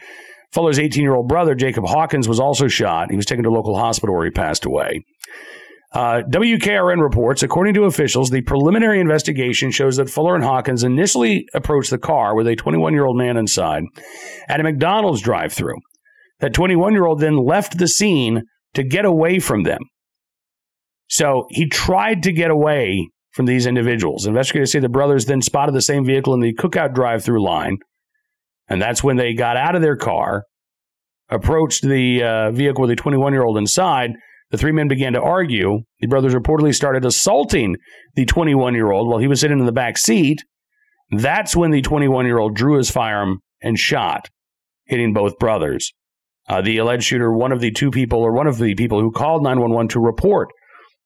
Fuller's 0.52 0.78
18 0.78 1.02
year 1.02 1.14
old 1.14 1.28
brother, 1.28 1.54
Jacob 1.54 1.84
Hawkins, 1.86 2.28
was 2.28 2.40
also 2.40 2.68
shot. 2.68 3.10
He 3.10 3.16
was 3.16 3.26
taken 3.26 3.44
to 3.44 3.50
a 3.50 3.52
local 3.52 3.76
hospital 3.76 4.14
where 4.14 4.24
he 4.24 4.30
passed 4.30 4.64
away. 4.64 5.04
Uh, 5.92 6.22
WKRN 6.28 7.00
reports, 7.00 7.44
according 7.44 7.74
to 7.74 7.84
officials, 7.84 8.30
the 8.30 8.42
preliminary 8.42 9.00
investigation 9.00 9.70
shows 9.70 9.96
that 9.96 10.10
Fuller 10.10 10.34
and 10.34 10.42
Hawkins 10.42 10.82
initially 10.82 11.46
approached 11.54 11.90
the 11.90 11.98
car 11.98 12.34
with 12.34 12.48
a 12.48 12.56
21 12.56 12.92
year 12.92 13.04
old 13.04 13.16
man 13.16 13.36
inside 13.36 13.84
at 14.48 14.60
a 14.60 14.64
McDonald's 14.64 15.20
drive 15.20 15.52
through. 15.52 15.76
That 16.40 16.52
21 16.52 16.92
year 16.94 17.06
old 17.06 17.20
then 17.20 17.36
left 17.36 17.78
the 17.78 17.86
scene 17.86 18.42
to 18.74 18.82
get 18.82 19.04
away 19.04 19.38
from 19.38 19.62
them. 19.62 19.82
So 21.08 21.46
he 21.50 21.68
tried 21.68 22.24
to 22.24 22.32
get 22.32 22.50
away 22.50 23.08
from 23.34 23.46
these 23.46 23.66
individuals. 23.66 24.26
Investigators 24.26 24.72
say 24.72 24.78
the 24.78 24.88
brothers 24.88 25.26
then 25.26 25.42
spotted 25.42 25.74
the 25.74 25.82
same 25.82 26.04
vehicle 26.04 26.34
in 26.34 26.40
the 26.40 26.54
Cook 26.54 26.76
Out 26.76 26.94
drive 26.94 27.24
through 27.24 27.44
line. 27.44 27.78
And 28.68 28.80
that's 28.80 29.02
when 29.04 29.16
they 29.16 29.34
got 29.34 29.56
out 29.56 29.74
of 29.74 29.82
their 29.82 29.96
car, 29.96 30.44
approached 31.28 31.82
the 31.82 32.22
uh, 32.22 32.50
vehicle 32.52 32.82
with 32.82 32.90
a 32.90 32.96
21 32.96 33.32
year 33.32 33.44
old 33.44 33.58
inside, 33.58 34.12
the 34.50 34.58
three 34.58 34.70
men 34.70 34.86
began 34.86 35.14
to 35.14 35.20
argue. 35.20 35.80
The 35.98 36.06
brothers 36.06 36.32
reportedly 36.32 36.74
started 36.74 37.04
assaulting 37.04 37.76
the 38.14 38.24
21 38.24 38.74
year 38.74 38.92
old 38.92 39.08
while 39.08 39.18
he 39.18 39.26
was 39.26 39.40
sitting 39.40 39.58
in 39.58 39.66
the 39.66 39.72
back 39.72 39.98
seat. 39.98 40.44
That's 41.10 41.56
when 41.56 41.72
the 41.72 41.82
21 41.82 42.24
year 42.26 42.38
old 42.38 42.54
drew 42.54 42.76
his 42.76 42.88
firearm 42.88 43.40
and 43.62 43.76
shot, 43.76 44.28
hitting 44.86 45.12
both 45.12 45.38
brothers. 45.38 45.92
Uh, 46.48 46.60
the 46.60 46.76
alleged 46.76 47.04
shooter, 47.04 47.32
one 47.32 47.50
of 47.50 47.60
the 47.60 47.72
two 47.72 47.90
people, 47.90 48.20
or 48.20 48.32
one 48.32 48.46
of 48.46 48.58
the 48.58 48.74
people 48.74 49.00
who 49.00 49.10
called 49.10 49.42
911 49.42 49.88
to 49.88 50.00
report 50.00 50.50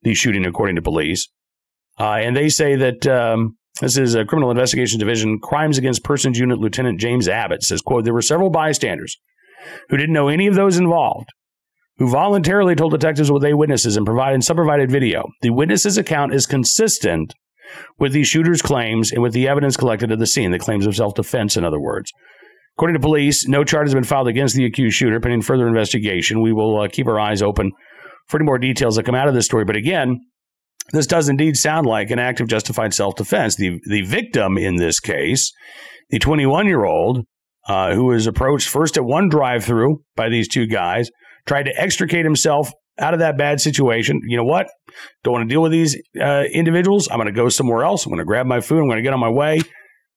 the 0.03 0.13
shooting, 0.13 0.45
according 0.45 0.77
to 0.77 0.83
police. 0.83 1.29
Uh, 1.99 2.15
and 2.15 2.37
they 2.37 2.49
say 2.49 2.77
that 2.77 3.07
um, 3.07 3.57
this 3.81 3.99
is 3.99 4.15
a 4.15 4.25
criminal 4.25 4.51
investigation 4.51 4.99
division 4.99 5.39
crimes 5.41 5.79
against 5.79 6.05
persons 6.05 6.39
unit 6.39 6.59
lieutenant 6.59 6.99
james 7.01 7.29
abbott 7.29 7.63
says 7.63 7.81
quote 7.81 8.05
there 8.05 8.15
were 8.15 8.23
several 8.23 8.51
bystanders 8.51 9.17
who 9.89 9.97
didn't 9.97 10.15
know 10.15 10.29
any 10.29 10.47
of 10.47 10.55
those 10.55 10.79
involved 10.79 11.29
who 11.99 12.09
voluntarily 12.09 12.75
told 12.75 12.93
detectives 12.93 13.31
what 13.31 13.43
they 13.43 13.55
witnesses 13.55 13.97
and 13.97 14.07
provided 14.07 14.43
some 14.45 14.57
provided 14.57 14.91
video. 14.91 15.29
The 15.43 15.51
witness's 15.51 15.99
account 15.99 16.33
is 16.33 16.47
consistent 16.47 17.35
with 17.99 18.13
the 18.13 18.25
shooter's 18.25 18.63
claims 18.63 19.13
and 19.13 19.23
with 19.23 19.33
the 19.33 19.49
evidence 19.49 19.77
collected 19.77 20.13
at 20.13 20.19
the 20.19 20.27
scene, 20.27 20.53
the 20.53 20.59
claims 20.59 20.87
of 20.87 20.97
self 20.97 21.15
defense, 21.15 21.57
in 21.57 21.65
other 21.65 21.81
words. 21.81 22.13
According 22.77 22.95
to 22.95 23.01
police, 23.01 23.49
no 23.49 23.65
charge 23.65 23.89
has 23.89 23.95
been 23.95 24.05
filed 24.05 24.29
against 24.29 24.55
the 24.55 24.65
accused 24.65 24.97
shooter 24.97 25.19
pending 25.19 25.43
further 25.43 25.67
investigation. 25.67 26.41
We 26.41 26.53
will 26.53 26.81
uh, 26.81 26.89
keep 26.89 27.09
our 27.09 27.19
eyes 27.19 27.43
open 27.43 27.73
for 28.29 28.39
any 28.39 28.47
more 28.47 28.59
details 28.59 28.95
that 28.95 29.05
come 29.05 29.17
out 29.17 29.27
of 29.27 29.35
this 29.35 29.47
story. 29.47 29.65
But 29.65 29.77
again, 29.77 30.21
this 30.93 31.07
does 31.07 31.29
indeed 31.29 31.57
sound 31.57 31.87
like 31.87 32.11
an 32.11 32.19
act 32.19 32.41
of 32.41 32.49
justified 32.49 32.95
self 32.95 33.15
defense. 33.17 33.57
The, 33.57 33.81
the 33.87 34.03
victim 34.03 34.57
in 34.57 34.77
this 34.77 35.01
case, 35.01 35.53
the 36.11 36.19
21 36.19 36.67
year 36.67 36.85
old, 36.85 37.27
uh, 37.67 37.95
who 37.95 38.07
was 38.07 38.27
approached 38.27 38.69
first 38.69 38.97
at 38.97 39.05
one 39.05 39.29
drive 39.29 39.65
through 39.65 40.03
by 40.17 40.29
these 40.29 40.49
two 40.49 40.67
guys, 40.67 41.11
tried 41.47 41.65
to 41.65 41.81
extricate 41.81 42.25
himself 42.25 42.71
out 42.99 43.15
of 43.15 43.21
that 43.21 43.39
bad 43.39 43.61
situation. 43.61 44.21
You 44.25 44.37
know 44.37 44.45
what? 44.45 44.69
Don't 45.23 45.33
want 45.33 45.49
to 45.49 45.53
deal 45.53 45.63
with 45.63 45.73
these 45.73 45.97
uh, 46.21 46.45
individuals. 46.53 47.09
I'm 47.11 47.19
going 47.19 47.27
to 47.27 47.33
go 47.33 47.49
somewhere 47.49 47.85
else. 47.85 48.05
I'm 48.05 48.11
going 48.11 48.19
to 48.19 48.25
grab 48.25 48.47
my 48.47 48.61
food. 48.61 48.81
I'm 48.81 48.89
going 48.89 48.97
to 48.97 49.03
get 49.03 49.13
on 49.13 49.21
my 49.21 49.31
way. 49.31 49.61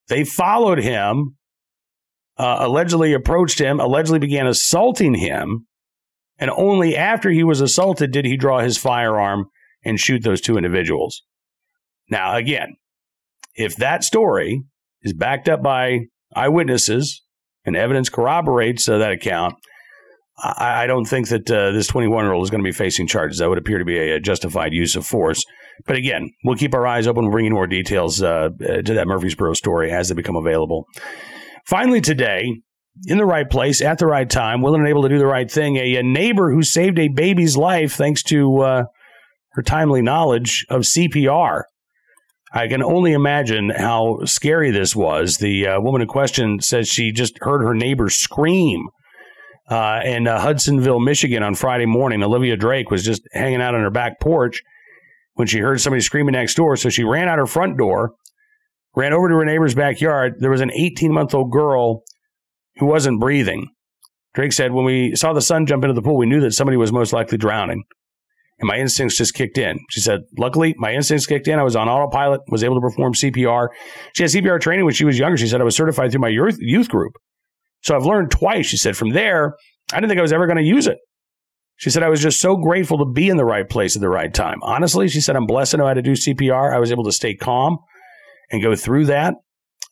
They 0.08 0.24
followed 0.24 0.78
him, 0.78 1.36
uh, 2.38 2.56
allegedly 2.60 3.12
approached 3.12 3.60
him, 3.60 3.78
allegedly 3.78 4.18
began 4.18 4.46
assaulting 4.46 5.14
him. 5.14 5.66
And 6.38 6.50
only 6.50 6.96
after 6.96 7.30
he 7.30 7.44
was 7.44 7.60
assaulted 7.60 8.10
did 8.10 8.24
he 8.24 8.36
draw 8.36 8.60
his 8.60 8.76
firearm 8.78 9.46
and 9.84 9.98
shoot 9.98 10.22
those 10.22 10.40
two 10.40 10.56
individuals. 10.56 11.22
Now, 12.10 12.36
again, 12.36 12.76
if 13.54 13.76
that 13.76 14.04
story 14.04 14.64
is 15.02 15.12
backed 15.12 15.48
up 15.48 15.62
by 15.62 16.00
eyewitnesses 16.34 17.22
and 17.64 17.76
evidence 17.76 18.08
corroborates 18.08 18.88
uh, 18.88 18.98
that 18.98 19.12
account, 19.12 19.54
I, 20.38 20.84
I 20.84 20.86
don't 20.86 21.04
think 21.04 21.28
that 21.28 21.50
uh, 21.50 21.72
this 21.72 21.86
21 21.86 22.24
year 22.24 22.32
old 22.32 22.44
is 22.44 22.50
going 22.50 22.62
to 22.62 22.68
be 22.68 22.72
facing 22.72 23.06
charges. 23.06 23.38
That 23.38 23.48
would 23.48 23.58
appear 23.58 23.78
to 23.78 23.84
be 23.84 23.98
a, 23.98 24.16
a, 24.16 24.20
justified 24.20 24.72
use 24.72 24.96
of 24.96 25.06
force. 25.06 25.44
But 25.86 25.96
again, 25.96 26.30
we'll 26.44 26.56
keep 26.56 26.74
our 26.74 26.86
eyes 26.86 27.06
open. 27.06 27.24
We'll 27.24 27.32
bring 27.32 27.50
more 27.52 27.66
details 27.66 28.22
uh, 28.22 28.50
uh, 28.60 28.82
to 28.82 28.94
that 28.94 29.06
Murfreesboro 29.06 29.54
story 29.54 29.90
as 29.90 30.08
they 30.08 30.14
become 30.14 30.36
available. 30.36 30.86
Finally, 31.66 32.00
today, 32.00 32.44
in 33.06 33.18
the 33.18 33.24
right 33.24 33.48
place 33.48 33.80
at 33.80 33.98
the 33.98 34.06
right 34.06 34.28
time, 34.28 34.62
willing 34.62 34.80
and 34.80 34.88
able 34.88 35.02
to 35.02 35.08
do 35.08 35.18
the 35.18 35.26
right 35.26 35.50
thing, 35.50 35.76
a, 35.76 35.96
a 35.96 36.02
neighbor 36.02 36.52
who 36.52 36.62
saved 36.62 36.98
a 36.98 37.08
baby's 37.08 37.56
life 37.56 37.94
thanks 37.94 38.22
to 38.24 38.58
uh, 38.58 38.84
her 39.54 39.62
timely 39.62 40.02
knowledge 40.02 40.66
of 40.68 40.82
CPR. 40.82 41.62
I 42.54 42.68
can 42.68 42.82
only 42.82 43.12
imagine 43.12 43.70
how 43.70 44.20
scary 44.24 44.70
this 44.70 44.94
was. 44.94 45.38
The 45.38 45.68
uh, 45.68 45.80
woman 45.80 46.02
in 46.02 46.08
question 46.08 46.60
says 46.60 46.88
she 46.88 47.10
just 47.12 47.38
heard 47.40 47.62
her 47.62 47.74
neighbor 47.74 48.10
scream 48.10 48.88
uh, 49.68 50.00
in 50.04 50.26
uh, 50.26 50.38
Hudsonville, 50.38 51.00
Michigan 51.00 51.42
on 51.42 51.54
Friday 51.54 51.86
morning. 51.86 52.22
Olivia 52.22 52.56
Drake 52.56 52.90
was 52.90 53.04
just 53.04 53.22
hanging 53.32 53.62
out 53.62 53.74
on 53.74 53.80
her 53.80 53.90
back 53.90 54.20
porch 54.20 54.62
when 55.34 55.48
she 55.48 55.60
heard 55.60 55.80
somebody 55.80 56.02
screaming 56.02 56.32
next 56.32 56.54
door. 56.54 56.76
So 56.76 56.90
she 56.90 57.04
ran 57.04 57.28
out 57.28 57.38
her 57.38 57.46
front 57.46 57.78
door, 57.78 58.12
ran 58.94 59.14
over 59.14 59.28
to 59.28 59.36
her 59.36 59.46
neighbor's 59.46 59.74
backyard. 59.74 60.34
There 60.38 60.50
was 60.50 60.60
an 60.60 60.72
18 60.72 61.10
month 61.10 61.34
old 61.34 61.50
girl 61.50 62.02
who 62.76 62.86
wasn't 62.86 63.20
breathing. 63.20 63.68
Drake 64.34 64.52
said, 64.52 64.72
When 64.72 64.84
we 64.84 65.14
saw 65.14 65.32
the 65.32 65.40
sun 65.40 65.66
jump 65.66 65.84
into 65.84 65.94
the 65.94 66.02
pool, 66.02 66.16
we 66.16 66.26
knew 66.26 66.40
that 66.40 66.52
somebody 66.52 66.76
was 66.76 66.92
most 66.92 67.12
likely 67.12 67.38
drowning. 67.38 67.84
And 68.62 68.68
my 68.68 68.76
instincts 68.76 69.16
just 69.16 69.34
kicked 69.34 69.58
in. 69.58 69.80
She 69.90 70.00
said, 70.00 70.20
Luckily, 70.38 70.74
my 70.78 70.92
instincts 70.92 71.26
kicked 71.26 71.48
in. 71.48 71.58
I 71.58 71.64
was 71.64 71.74
on 71.74 71.88
autopilot, 71.88 72.42
was 72.46 72.62
able 72.62 72.76
to 72.76 72.80
perform 72.80 73.12
CPR. 73.12 73.68
She 74.14 74.22
had 74.22 74.30
CPR 74.30 74.60
training 74.60 74.84
when 74.84 74.94
she 74.94 75.04
was 75.04 75.18
younger. 75.18 75.36
She 75.36 75.48
said, 75.48 75.60
I 75.60 75.64
was 75.64 75.74
certified 75.74 76.12
through 76.12 76.20
my 76.20 76.28
youth 76.28 76.88
group. 76.88 77.14
So 77.82 77.96
I've 77.96 78.06
learned 78.06 78.30
twice. 78.30 78.66
She 78.66 78.76
said, 78.76 78.96
from 78.96 79.10
there, 79.10 79.56
I 79.92 79.96
didn't 79.96 80.10
think 80.10 80.20
I 80.20 80.22
was 80.22 80.32
ever 80.32 80.46
going 80.46 80.58
to 80.58 80.62
use 80.62 80.86
it. 80.86 80.98
She 81.74 81.90
said, 81.90 82.04
I 82.04 82.08
was 82.08 82.22
just 82.22 82.38
so 82.38 82.56
grateful 82.56 82.98
to 82.98 83.04
be 83.04 83.28
in 83.28 83.36
the 83.36 83.44
right 83.44 83.68
place 83.68 83.96
at 83.96 84.00
the 84.00 84.08
right 84.08 84.32
time. 84.32 84.60
Honestly, 84.62 85.08
she 85.08 85.20
said, 85.20 85.34
I'm 85.34 85.46
blessed 85.46 85.72
to 85.72 85.78
know 85.78 85.86
how 85.88 85.94
to 85.94 86.02
do 86.02 86.12
CPR. 86.12 86.72
I 86.72 86.78
was 86.78 86.92
able 86.92 87.02
to 87.04 87.12
stay 87.12 87.34
calm 87.34 87.78
and 88.52 88.62
go 88.62 88.76
through 88.76 89.06
that. 89.06 89.34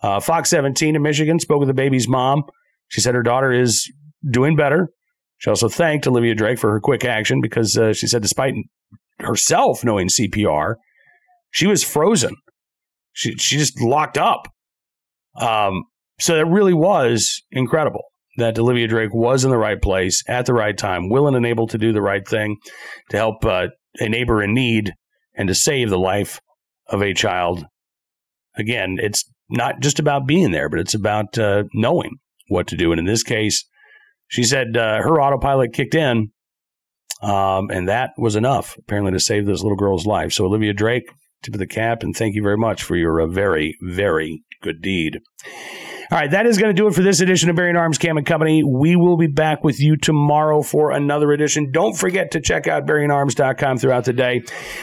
Uh, 0.00 0.20
Fox 0.20 0.48
17 0.50 0.94
in 0.94 1.02
Michigan 1.02 1.40
spoke 1.40 1.58
with 1.58 1.66
the 1.66 1.74
baby's 1.74 2.06
mom. 2.06 2.44
She 2.86 3.00
said 3.00 3.16
her 3.16 3.24
daughter 3.24 3.50
is 3.50 3.92
doing 4.30 4.54
better. 4.54 4.90
She 5.40 5.48
also 5.48 5.68
thanked 5.68 6.06
Olivia 6.06 6.34
Drake 6.34 6.58
for 6.58 6.70
her 6.70 6.80
quick 6.80 7.04
action 7.04 7.40
because 7.40 7.76
uh, 7.76 7.94
she 7.94 8.06
said, 8.06 8.22
despite 8.22 8.54
herself 9.18 9.82
knowing 9.82 10.08
CPR, 10.08 10.74
she 11.50 11.66
was 11.66 11.82
frozen. 11.82 12.36
She, 13.12 13.32
she 13.36 13.56
just 13.56 13.80
locked 13.80 14.18
up. 14.18 14.48
Um, 15.34 15.84
so 16.20 16.36
it 16.36 16.46
really 16.46 16.74
was 16.74 17.42
incredible 17.50 18.04
that 18.36 18.58
Olivia 18.58 18.86
Drake 18.86 19.14
was 19.14 19.44
in 19.44 19.50
the 19.50 19.56
right 19.56 19.80
place 19.80 20.22
at 20.28 20.44
the 20.44 20.52
right 20.52 20.76
time, 20.76 21.08
willing 21.08 21.34
and 21.34 21.46
able 21.46 21.66
to 21.68 21.78
do 21.78 21.92
the 21.92 22.02
right 22.02 22.26
thing 22.28 22.58
to 23.08 23.16
help 23.16 23.44
uh, 23.44 23.68
a 23.98 24.08
neighbor 24.08 24.42
in 24.42 24.52
need 24.54 24.92
and 25.34 25.48
to 25.48 25.54
save 25.54 25.88
the 25.88 25.98
life 25.98 26.40
of 26.86 27.00
a 27.02 27.14
child. 27.14 27.64
Again, 28.56 28.98
it's 29.00 29.24
not 29.48 29.80
just 29.80 29.98
about 29.98 30.26
being 30.26 30.50
there, 30.50 30.68
but 30.68 30.80
it's 30.80 30.94
about 30.94 31.38
uh, 31.38 31.64
knowing 31.72 32.18
what 32.48 32.66
to 32.68 32.76
do. 32.76 32.92
And 32.92 32.98
in 32.98 33.06
this 33.06 33.22
case, 33.22 33.64
she 34.30 34.44
said 34.44 34.76
uh, 34.76 35.02
her 35.02 35.20
autopilot 35.20 35.72
kicked 35.72 35.96
in, 35.96 36.30
um, 37.20 37.68
and 37.70 37.88
that 37.88 38.12
was 38.16 38.36
enough, 38.36 38.76
apparently, 38.78 39.12
to 39.12 39.20
save 39.20 39.44
this 39.44 39.62
little 39.62 39.76
girl's 39.76 40.06
life. 40.06 40.32
So, 40.32 40.46
Olivia 40.46 40.72
Drake, 40.72 41.10
tip 41.42 41.52
of 41.52 41.58
the 41.58 41.66
cap, 41.66 42.04
and 42.04 42.16
thank 42.16 42.36
you 42.36 42.42
very 42.42 42.56
much 42.56 42.84
for 42.84 42.94
your 42.94 43.20
uh, 43.20 43.26
very, 43.26 43.76
very 43.82 44.44
good 44.62 44.80
deed. 44.80 45.18
All 46.12 46.18
right, 46.18 46.30
that 46.30 46.46
is 46.46 46.58
going 46.58 46.74
to 46.74 46.80
do 46.80 46.86
it 46.86 46.94
for 46.94 47.02
this 47.02 47.20
edition 47.20 47.50
of 47.50 47.56
Bearing 47.56 47.76
Arms 47.76 47.98
Cam 47.98 48.16
and 48.16 48.26
Company. 48.26 48.62
We 48.62 48.94
will 48.94 49.16
be 49.16 49.26
back 49.26 49.64
with 49.64 49.80
you 49.80 49.96
tomorrow 49.96 50.62
for 50.62 50.92
another 50.92 51.32
edition. 51.32 51.72
Don't 51.72 51.96
forget 51.96 52.30
to 52.32 52.40
check 52.40 52.68
out 52.68 52.86
bearingarms.com 52.86 53.78
throughout 53.78 54.04
the 54.04 54.12
day 54.12 54.42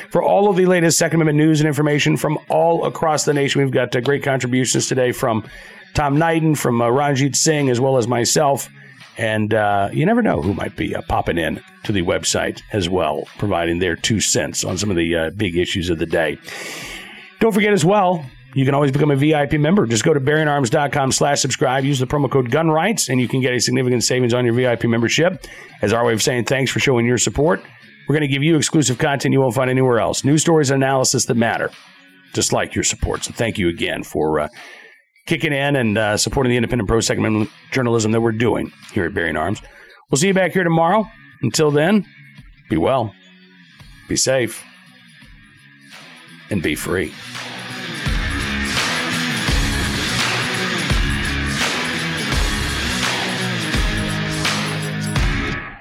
for 0.09 0.21
all 0.21 0.49
of 0.49 0.57
the 0.57 0.65
latest 0.65 0.97
Second 0.97 1.21
Amendment 1.21 1.37
news 1.45 1.61
and 1.61 1.67
information 1.67 2.17
from 2.17 2.37
all 2.49 2.85
across 2.85 3.23
the 3.23 3.33
nation. 3.33 3.61
We've 3.61 3.71
got 3.71 3.95
uh, 3.95 4.01
great 4.01 4.23
contributions 4.23 4.87
today 4.87 5.13
from 5.13 5.45
Tom 5.93 6.17
Knighton, 6.17 6.55
from 6.55 6.81
uh, 6.81 6.89
Ranjit 6.89 7.35
Singh, 7.35 7.69
as 7.69 7.79
well 7.79 7.97
as 7.97 8.07
myself. 8.07 8.69
And 9.17 9.53
uh, 9.53 9.89
you 9.91 10.05
never 10.05 10.21
know 10.21 10.41
who 10.41 10.53
might 10.53 10.75
be 10.75 10.95
uh, 10.95 11.01
popping 11.01 11.37
in 11.37 11.61
to 11.83 11.91
the 11.91 12.03
website 12.03 12.61
as 12.71 12.87
well, 12.87 13.27
providing 13.37 13.79
their 13.79 13.95
two 13.95 14.19
cents 14.19 14.63
on 14.63 14.77
some 14.77 14.91
of 14.91 14.95
the 14.95 15.15
uh, 15.15 15.29
big 15.31 15.57
issues 15.57 15.89
of 15.89 15.97
the 15.97 16.05
day. 16.05 16.37
Don't 17.39 17.53
forget 17.53 17.73
as 17.73 17.83
well, 17.83 18.25
you 18.53 18.65
can 18.65 18.73
always 18.73 18.91
become 18.91 19.11
a 19.11 19.15
VIP 19.15 19.53
member. 19.53 19.85
Just 19.85 20.03
go 20.03 20.13
to 20.13 20.19
bearingarms.com 20.19 21.11
slash 21.11 21.41
subscribe. 21.41 21.83
Use 21.83 21.99
the 21.99 22.07
promo 22.07 22.29
code 22.29 22.49
GUNRIGHTS, 22.49 23.09
and 23.09 23.21
you 23.21 23.27
can 23.27 23.41
get 23.41 23.53
a 23.53 23.59
significant 23.59 24.03
savings 24.03 24.33
on 24.33 24.45
your 24.45 24.53
VIP 24.53 24.85
membership. 24.85 25.45
As 25.81 25.93
our 25.93 26.05
way 26.05 26.13
of 26.13 26.23
saying 26.23 26.45
thanks 26.45 26.71
for 26.71 26.79
showing 26.79 27.05
your 27.05 27.17
support, 27.17 27.61
we're 28.07 28.15
going 28.15 28.27
to 28.27 28.33
give 28.33 28.43
you 28.43 28.55
exclusive 28.55 28.97
content 28.97 29.33
you 29.33 29.41
won't 29.41 29.53
find 29.53 29.69
anywhere 29.69 29.99
else. 29.99 30.23
News 30.23 30.41
stories 30.41 30.71
and 30.71 30.81
analysis 30.81 31.25
that 31.25 31.35
matter, 31.35 31.69
just 32.33 32.53
like 32.53 32.73
your 32.73 32.83
support. 32.83 33.25
So 33.25 33.33
thank 33.33 33.57
you 33.57 33.67
again 33.69 34.03
for 34.03 34.39
uh, 34.39 34.47
kicking 35.27 35.53
in 35.53 35.75
and 35.75 35.97
uh, 35.97 36.17
supporting 36.17 36.49
the 36.49 36.57
independent 36.57 36.87
pro 36.87 36.99
segment 37.01 37.49
journalism 37.71 38.11
that 38.13 38.21
we're 38.21 38.31
doing 38.31 38.71
here 38.91 39.05
at 39.05 39.13
Bearing 39.13 39.37
Arms. 39.37 39.61
We'll 40.09 40.17
see 40.17 40.27
you 40.27 40.33
back 40.33 40.53
here 40.53 40.63
tomorrow. 40.63 41.07
Until 41.41 41.69
then, 41.69 42.07
be 42.69 42.77
well, 42.77 43.13
be 44.07 44.15
safe, 44.15 44.63
and 46.49 46.63
be 46.63 46.73
free. 46.73 47.13